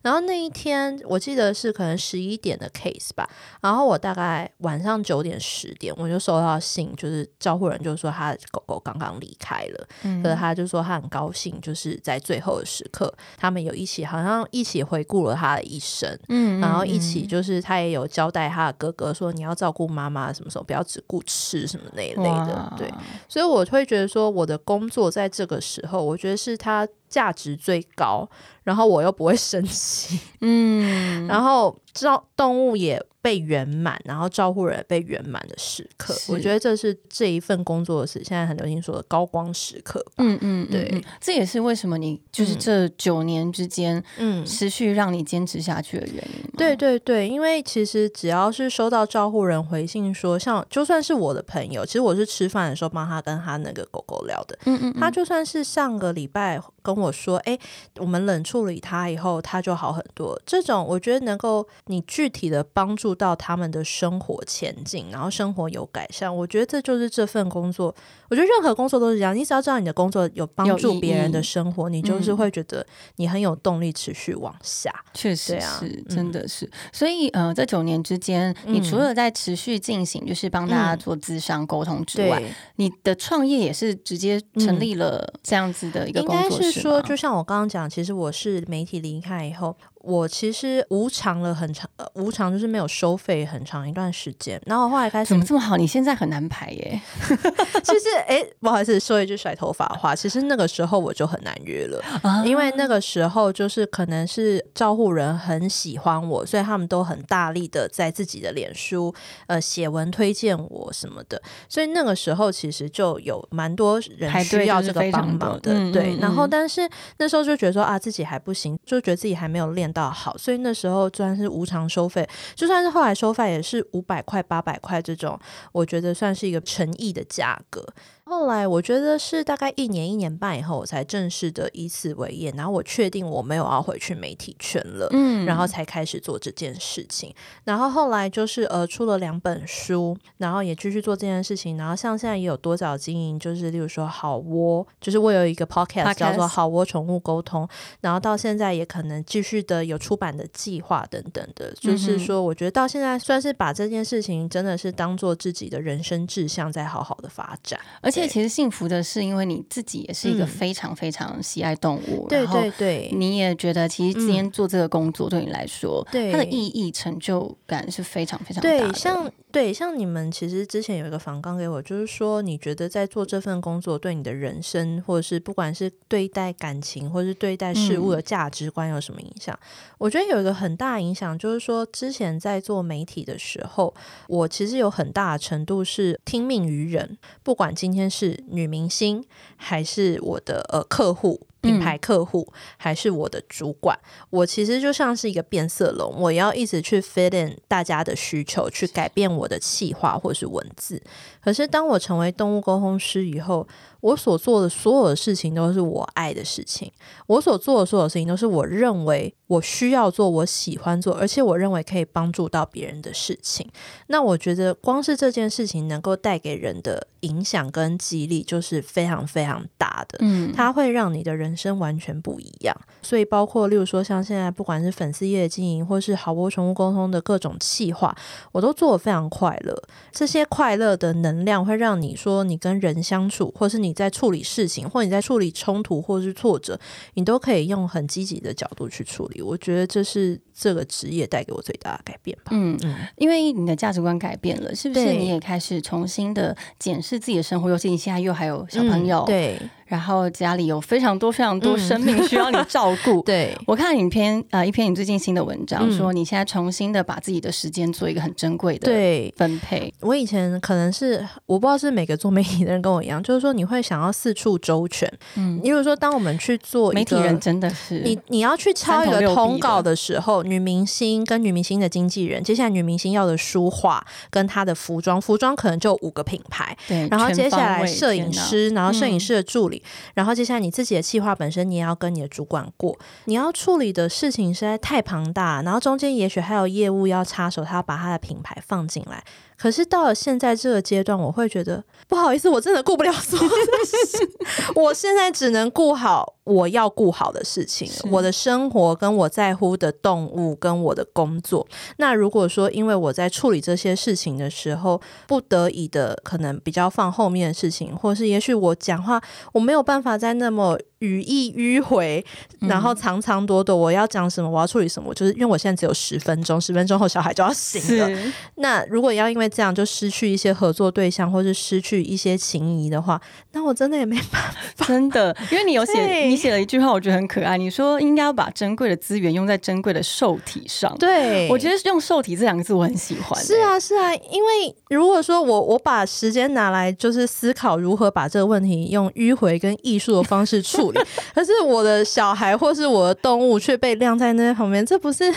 [0.04, 3.26] 然后那一天我记得是可能十一点的 case 吧，
[3.62, 10.22] 然后我大概晚上九点十点我就收到信，就是照护人就说他的狗狗刚刚离开了，嗯。
[10.22, 22.92] 可是他就说他很高兴，就是在最后的时刻，他们有一起好像一起回顾了他的一生，嗯然后一起就是他也有交代他的哥哥说你要照顾妈妈，什么时候不要只顾吃什么那一类的，对，
[23.26, 28.28] 所以我会觉得说我的工作在这个时候，我觉得是它价值最高，
[28.64, 40.12] 然后我又不会生气，嗯， 然后知道动物也被圆满，然后照顾人被圆满的时刻，我觉得这是这一份工作是，现在很流行说的高光时刻吧。
[40.18, 40.90] 嗯嗯，嗯对。
[40.92, 41.02] 嗯。
[41.22, 42.58] 这也是为什么你就是嗯。
[42.58, 46.50] 这九年之间嗯，持续让你坚持下去的原因吗。
[46.58, 57.58] 对对对，因为其实只要是收到照护人回信说，像就算是我的朋友，其实我是吃饭的时候帮他跟他那个狗狗聊的，嗯，嗯嗯，他就算是上个礼拜跟我说，哎、
[57.96, 60.38] 我们冷处理他以后，他就好很多。
[60.44, 67.94] 这种我觉得能够你具体的帮助到他们的生活前进，然后生活有改善，我觉得这就是这份工作。
[68.30, 72.84] 我觉得任何工作都是这样，你只要知道你的工作有帮助别人的生活，你就是嗯会觉得
[73.16, 74.92] 你很有动力持续往下。
[75.12, 76.68] 确实是，嗯真的是。
[76.92, 94.60] 所以呃，这九年之间，你除了在持续进行，就是帮大家嗯做智商沟通之外，对，你的创业也是直接成立了这样子的一个应工作室该是说，就像我刚刚讲，其实我是媒体离开以后，我其实无偿了很长，呃、无偿就是没有收费很长一段时间。
[94.66, 95.76] 然后后来开始怎么这么好？
[95.76, 97.00] 你现在很难排耶。
[97.82, 102.02] 其实，哎，不好意思，说一句甩头发话，其实那个时候我就很难约了，
[102.44, 109.14] 因为那个时候就是可能是照护人很喜欢我，所以他们都很大力的在自己的脸书
[109.46, 116.16] 呃写文推荐我什么的，所以那个时候其实就有蛮多人需要这个帮忙的，对。
[116.18, 116.88] 然后，但是
[117.18, 125.38] 那时候就觉得说啊，自己还不行，就觉得自己还没有练到好，所以那时候虽然是无偿收费，就算是后来收费也是五百块、八百块这种，
[125.72, 127.86] 我觉得算是一个诚意的价格。
[128.26, 137.34] 后来我觉得是大概一年一年半以后，我才正式的以此为业，然后我确定我没有要回去媒体圈了，嗯，然后才开始做这件事情。
[137.64, 141.76] 然后后来就是呃出了两本书，然后也继续做这件事情。
[141.76, 147.68] 然后像现在也有多角经营，就是例如说好窝，就是我有一个 podcast 叫做好窝宠物沟通，
[148.00, 151.70] 然后到现在也可能继续的有出版的计划等等的。
[151.74, 158.13] 就是说，我觉得到现在算是把这件事情真的是当做自己的人生志向，在好好的发展，而。
[158.22, 168.78] 而且其实幸福的是，因为你自己也是一个非常非常喜爱动物，对对对，你也觉得其实今天做这个工作对你来说，它的意义、成就感是非常非常大的。
[168.78, 179.58] 对，像对像你们其实之前有一个访刚给我，就是说你觉得在做这份工作对你的人生，或者是不管是对待感情，或者是对待事物的价值观有什么影响？
[179.98, 183.94] 我觉得有一个很大影响，就是说之前在做媒体的时候，
[184.28, 188.10] 我其实有很大的程度是听命于人，不管今天。
[188.14, 189.24] 是女明星，
[189.56, 191.40] 还是我的呃客户？
[191.64, 192.46] 品牌客户
[192.76, 193.98] 还是我的主管，
[194.28, 201.02] 我其实就像是一个变色龙，我要一直去 fit in 大家的需求，去改变我的气话或是文字。
[201.42, 203.66] 可是当我成为动物沟通师以后，
[204.04, 206.92] 我所做的所有的事情都是我爱的事情，
[207.26, 213.66] 我所做的所有事情都是我认为我需要做、我喜欢做，而且我认为可以帮助到别人的事情。
[214.08, 220.18] 那我觉得光是这件事情能够带给人的影响跟激励，就是非常非常大的。
[220.20, 221.54] 嗯，它会让你的人。
[221.54, 228.12] 生完全不一样，所以包括例如说，像现在不管是粉丝业经营，或是好窝宠物沟通的各种企划，
[228.50, 229.82] 我都做的非常快乐。
[230.10, 236.78] 这些快乐的能量会让你说，你跟人相处，或是你在处理事情，或你在处理冲突，或是挫折，
[237.14, 239.40] 你都可以用很积极的角度去处理。
[239.40, 242.52] 我觉得这是这个职业带给我最大的改变吧。
[242.52, 245.12] 嗯嗯，因为你的价值观改变了，是不是？
[245.12, 249.58] 你也开始重新的检视自己的生活，尤其你现在又还有小朋友，对。
[249.86, 253.20] 然后家里有非常多非常多生命需要你照顾。
[253.20, 259.92] 对我看影片呃一篇你最近新的文章，说你现在重新的把自己的时间做一个很珍贵的对分配。
[260.00, 265.08] 我以前可能是我不知道是每个做媒体的人跟我一样，就是说你会想要四处周全。
[265.36, 276.76] 嗯，比如说当我们去做媒体人，真的是你你要去抄一个通稿的时候，女明星跟女明星的经纪人，接下来女明星要的书画跟她的服装，服装可能就五个品牌。
[276.86, 279.82] 对，然后接下来摄影师，然后摄影师的助理。
[280.14, 289.24] 然后接下来你自己的计划本身，你也要跟你的主管过，你要处理的事情实在太庞大，然后中间也许还有业务要插手，他要把他的品牌放进来。
[289.64, 293.56] 可是到了现在这个阶段，我会觉得不好意思，我真的顾不了所有的
[293.86, 294.28] 事情，
[294.76, 301.66] 我现在只能顾好我要顾好的事情，我的生活跟我在乎的动物跟我的工作。
[301.96, 309.18] 那如果说因为我在处理这些事情的时候，不得已的可能比较放后面的事情，或是也许我讲话
[309.54, 310.78] 我没有办法再那么。
[311.04, 312.24] 语意迂回，
[312.60, 318.10] 然后长长短短，我要讲什么，我要处理什么，就是因为我现在只有十分钟，十分钟后小孩就要醒了。
[318.56, 323.20] 那如果要因为这样就失去一些合作对象，或是失去一些情谊的话，
[323.52, 324.54] 那我真的也没办法。
[324.86, 327.58] 真的，因为你有写，你写了一句话，我觉得很可爱。
[327.58, 330.96] 你说应该要把珍贵的资源用在珍贵的受体上。
[330.98, 333.38] 对，我觉得用受体这两个字我很喜欢。
[333.44, 341.00] 是啊，是啊，因为如果说我我把时间拿来就是思考如何把这个问题用迂回跟艺术的方式处理。
[341.34, 345.34] 可是我的小孩或是我的动物却被晾在那旁边，这不是，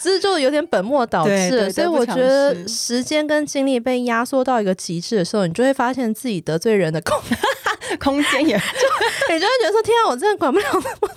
[0.00, 1.70] 这就有点本末倒置。
[1.70, 7.18] 所以我觉得时间跟精力被压缩到一个极致的时候，你就会发现自己得罪人的空
[8.00, 11.14] 空间也就你就会觉得说：天啊，我真的管不了那么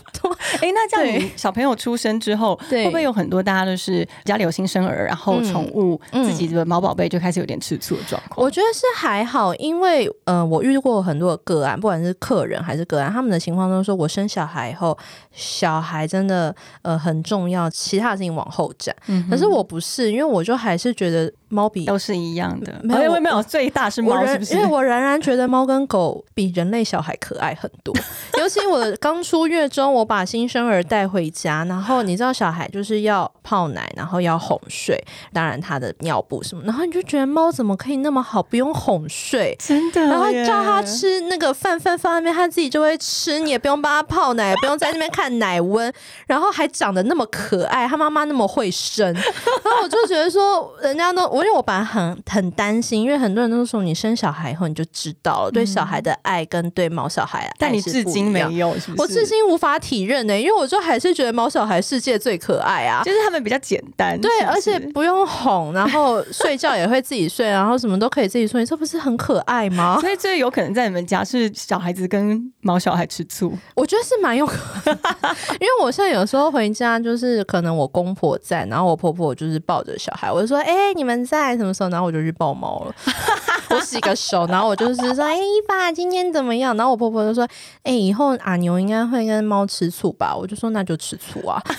[0.57, 0.67] 多。
[0.67, 8.43] 哎，那这样小朋友出生之后，会不会有很多大家都是家里有新生儿，然后宠物自己的毛宝贝就开始有点吃醋的状况？
[8.43, 14.97] 我觉得是还好，因为呃，我遇过很多个案，不管是客人还是个案，他们的情况都是说我生小孩以后，
[15.31, 18.95] 小孩真的呃很重要，其他的事情往后站。
[19.29, 24.53] 可是我不是，因为我就还是觉得猫比都是一样的，没有没有最大是猫，是不是？
[24.55, 27.93] 因为我仍然觉得猫跟狗比人类小孩可爱很多，
[28.39, 34.97] 尤其我刚出月中，我把新生儿带回家，然后你知道小孩就是要泡奶，然后要哄睡，
[35.33, 45.91] 当然他的尿布什么，然后你就觉得猫怎么可以那么好，不用哄睡，真的，然后叫他吃那个饭饭放那边，他自己就会吃，你也不用帮他泡奶，也不用在那边看奶温，
[46.27, 58.93] 然后还长得那么可爱，他妈妈那么会生， 然后我就觉得说，人家都我因为我本来很很担心，因为很多人都说你生小孩以后你就知道了，对小孩的爱跟对毛小孩，但你至今没有，是是？
[58.97, 69.97] 我至今无法体认呢，因为我就还是觉得毛小孩世界最可爱啊，就是他们比较简单，对，而且不用哄，然后睡觉也会自己睡，然后什么都可以自己睡，这不是很可爱吗？
[70.01, 74.57] 所以这有可能在你们家是小孩子跟毛小孩吃醋，我觉得是蛮有可
[74.91, 74.97] 能，
[75.61, 81.89] 因为我现在有时候回家就是可能我公婆在，然后我婆婆就是抱着小孩，我就说哎你们在什么时候？
[81.89, 82.95] 然后我就去抱猫了，
[83.69, 86.75] 我洗个手，然后我就是说哎一爸今天怎么样？
[86.75, 87.47] 然后我婆婆就说
[87.83, 90.35] 哎以后阿牛应该会跟猫吃醋吧？
[90.35, 91.61] 我就说那就吃醋啊。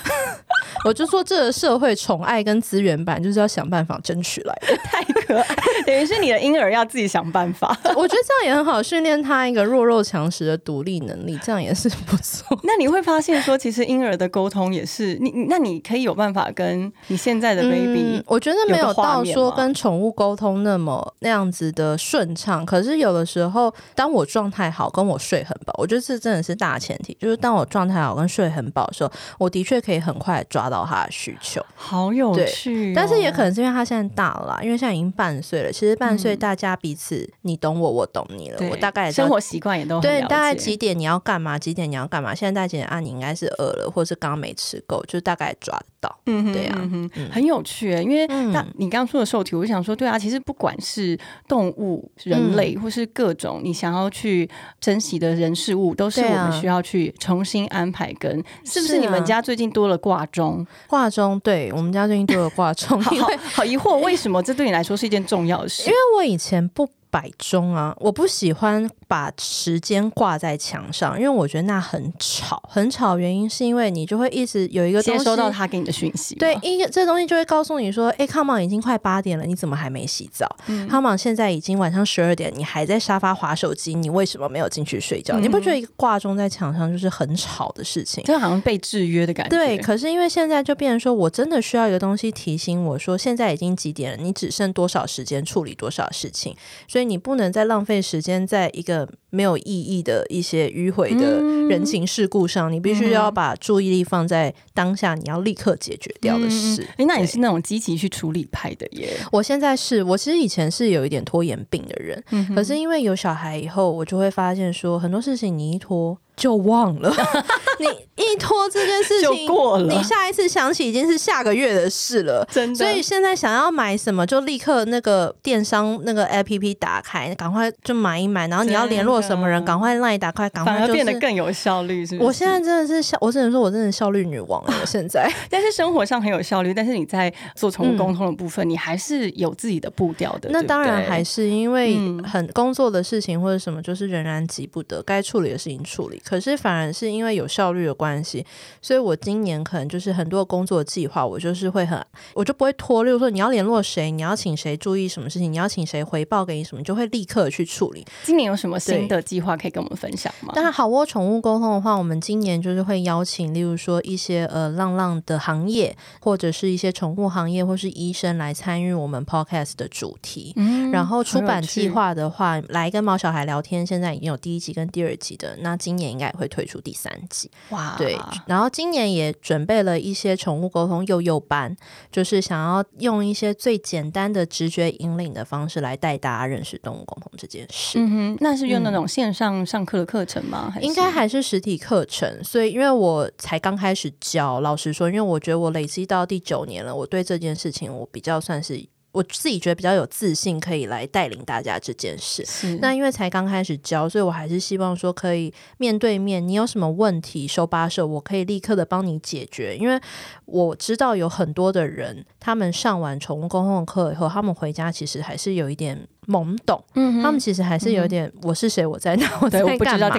[0.82, 5.56] 我就说，这个社会宠爱跟资源版就是要想办法争取来的， 太可爱。
[5.86, 7.68] 等于是你的婴儿要自己想办法。
[7.96, 12.58] 我觉得这样也很好，训练他一个弱肉强食的独立能力，这样也是不错。
[12.64, 22.64] 那你会发现说，其实婴儿的沟通也是你，那你可以有办法跟你现在的 baby，我觉得没有到说跟宠物沟通那么那样子的顺畅。
[22.64, 27.14] 可是有的时候，当我状态好，跟我睡很饱，我觉得这真的是大前提。
[27.20, 30.70] 就是当我状态好跟睡很饱的时候，我的确可以很快抓。
[30.70, 32.92] 到他的需求，好有趣。
[32.94, 35.70] 但是也可能是因为他现在大了，因为现在已经半岁了。
[35.70, 38.58] 其实半岁大家彼此你懂我，我懂你了。
[38.70, 40.22] 我大概生活习惯也都对。
[40.22, 41.58] 大概几点你要干嘛？
[41.58, 42.34] 几点你要干嘛？
[42.34, 43.00] 现在大几点啊？
[43.00, 46.18] 你应该是饿了，或是刚刚没吃够，就大概抓得到。
[46.24, 46.90] 嗯，对呀，
[47.30, 47.90] 很有趣。
[48.02, 54.48] 因为那你刚刚说的受体，我就想说，对啊，其实不管是动物、人类，或是各种你想要去
[54.80, 58.10] 珍惜的人事物，都是我们需要去重新安排。
[58.20, 60.66] 跟是不是你们家最近多了挂钟？
[60.86, 63.16] 挂钟，对我们家最近多了挂钟， 好
[63.52, 65.82] 好疑惑，为什么这对你来说是一件重要的事？
[65.82, 68.88] 因为我以前不摆钟啊，我不喜欢。
[69.10, 73.18] 把时间挂在墙上，因为我觉得那很吵，很吵。
[73.18, 80.46] 原因是因为你就会一直有一个接收到他给你的讯息，对，一个这东西就会告诉你说：“哎，Come on，已经快八点了，你怎么还没洗澡
[80.88, 85.40] ？Come on，现在已经晚上十二点，你还在沙发划手机，你为什么没有进去睡觉？
[85.40, 88.22] 你不觉得一个挂钟在墙上就是很吵的事情？
[88.22, 89.56] 就好像被制约的感觉。
[89.56, 94.22] 对，可是因为现在就变成说我真的需要一个东西提醒我说，现在已经几点了？
[94.22, 96.54] 你只剩多少时间处理多少事情？
[96.86, 99.08] 所以你不能再浪费时间在一个。
[99.32, 106.84] 没有意义的一些迂回的人情世故上，你必须要把注意力放在当下，你要立刻解决掉的事。
[106.96, 109.16] 哎，那你是那种积极去处理派的耶？
[109.30, 112.20] 我现在是我其实以前是有一点拖延病的人，
[112.56, 116.18] 可是因为有小孩以后，我就会发现说很多事情你一拖。
[116.40, 117.14] 就忘了，
[117.78, 117.86] 你
[118.16, 122.74] 一拖这件事情就过了，你下一次想起已经是下个月的事了，真的。
[122.74, 128.48] 所以现在想要买什么，就立刻那个电商那个 APP 打开，赶快就买一买。
[128.48, 132.06] 然后你要联络什么人，赶快让你打开，赶快就变得更有效率。
[132.06, 134.72] 是，我现在真的是效，我只能说我真的效率女王了。
[134.86, 140.48] 现在，但是生活上很有效率，但是你在做宠物沟通的部分，你还是有自己的步调的。
[140.50, 146.18] 那当然还是因为很工作的事情或者什么，就是仍然急不得，该处理的事情处理。
[146.30, 148.46] 可是反而是因为有效率的关系，
[148.80, 152.00] 所以我今年可能就是很多工作计划，我就是会很，
[152.34, 153.02] 我就不会拖。
[153.02, 158.06] 例如说，你要联络谁，你要请谁注意什么事情，你要请谁回报给你什么，就会立刻去处理。
[158.22, 160.52] 今年有什么新的计划可以跟我们分享吗？
[160.54, 170.52] 当然，好窝宠物沟通的话，我们今年就是会邀请，例如说一些呃浪浪的行业，或者是一些宠物行业，或是医生来参与我们 podcast 的主题。
[170.54, 176.60] 嗯，然后出版计划的话，来跟毛小孩聊天，现在已经有第一集跟第二集的，那今年应该也会推。
[176.60, 178.14] 推出第三季哇，对，
[178.44, 181.74] 然后今年也准备了一些宠物沟通幼幼班，
[182.12, 187.98] 就是想要用一些最简单的直觉引领的方式来带大家认识动物沟通这件事。
[187.98, 190.74] 嗯哼，那是用那种线上上课的课程吗？
[190.82, 192.44] 应该还是实体课程？
[192.44, 198.86] 所以因为我才刚开始教，老实说，因为我觉得我累积到第九年了，我对这件事情我比较算是。
[199.12, 202.46] 我自己觉得比较有自信，可以来带领大家这件事。
[202.80, 209.76] 那因为才刚开始教，所以我还是希望说可以面对面，你有什么问题手把手，我可以立刻的帮你解决。
[209.76, 210.00] 因为
[210.44, 216.06] 我知道有很多的人，他们上完宠物公共课以后，他们回家其实还是有一点。
[216.30, 219.60] 懵懂，嗯，他们其实还是有点我是谁，我在哪， 我在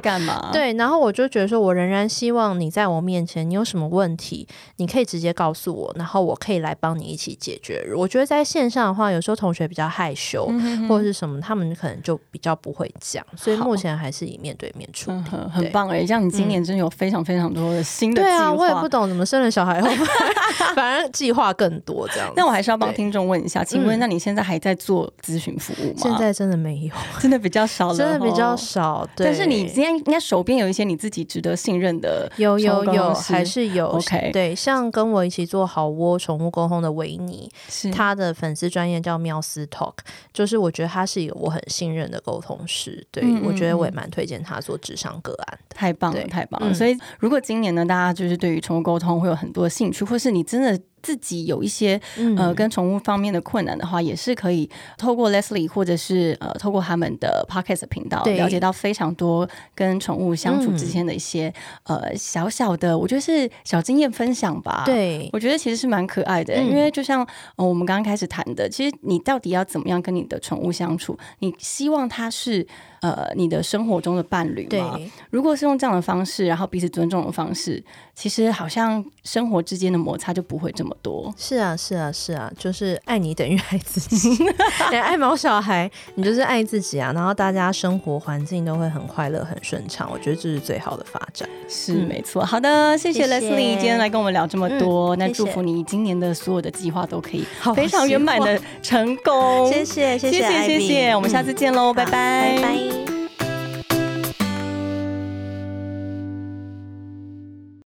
[0.01, 0.49] 干嘛？
[0.51, 4.47] 对，然后我就觉得说，我仍然希望你在我面前，你有什么问题，
[4.77, 7.81] 你可以直接告诉我，然后我可以来帮你一起解决。
[7.95, 10.51] 我觉得在线上的话，有时候同学比较害羞
[10.89, 16.05] 或者是什么，他们可能就比较不会讲，所以目前还是以面对面处理，很棒哎！
[16.05, 19.87] 像你今年真的有非常非常多的新的对啊，我也不懂怎么生了小孩后，
[20.75, 22.31] 反而计划更多这样。
[22.35, 26.00] 那我还是要帮听众问一下，请问那你现在还在做咨询服务吗？
[26.01, 29.07] 现在真的没有， 真的比较少了，真的比较少。
[29.15, 33.87] 对但是你今天应该手边有一些你自己值得信任的，有有有，还是有。
[33.87, 39.95] OK，对，像跟我一起做好窝宠物沟通的维尼，是他的粉丝专业叫妙思 Talk，
[40.33, 46.73] 就是我觉得他是一个我很信任的沟通师，对我觉得我也蛮推荐他做智商个案，太棒了，太棒了。
[46.73, 50.79] 所以如果今年呢，大家就是对于宠物沟通会有很多兴趣，或是你真的。
[51.01, 51.99] 自己有一些
[52.37, 64.83] 呃跟宠物方面的困难的话，也是可以透过 Leslie 或者是呃透过他们的 Podcast 频道了解到非常多跟宠物相处之间的一些呃小小的，我觉得是小经验分享吧。
[64.85, 67.25] 对，我觉得其实是蛮可爱的，因为就像
[67.55, 71.17] 我们刚刚开始谈的，其实你到底要怎么样跟你的宠物相处？
[71.39, 72.65] 你希望它是
[73.01, 74.67] 呃，你的生活中的伴侣。
[74.79, 74.97] 吗，
[75.29, 77.83] 如果是用这样的方式，然后彼此尊重的方式，
[78.15, 81.33] 其实好像生活之间的摩擦就不会这么多。
[81.35, 84.37] 是啊，是啊，是啊，就是爱你等于爱自己。
[84.89, 87.11] 对，爱毛小孩，你就是爱自己啊。
[87.13, 91.49] 然后大家生活环境都会很快乐、很顺畅，我觉得这是最好的发展。
[91.67, 92.45] 是没错。
[92.45, 95.15] 好的，谢谢 Leslie 今天来跟我们聊这么多。
[95.15, 99.71] 那祝福你今年的所有的计划都可以好，非常圆满的成功。
[99.71, 101.15] 谢谢，谢谢，谢谢。
[101.15, 102.90] 我们下次见喽，拜拜。
[102.91, 103.20] You.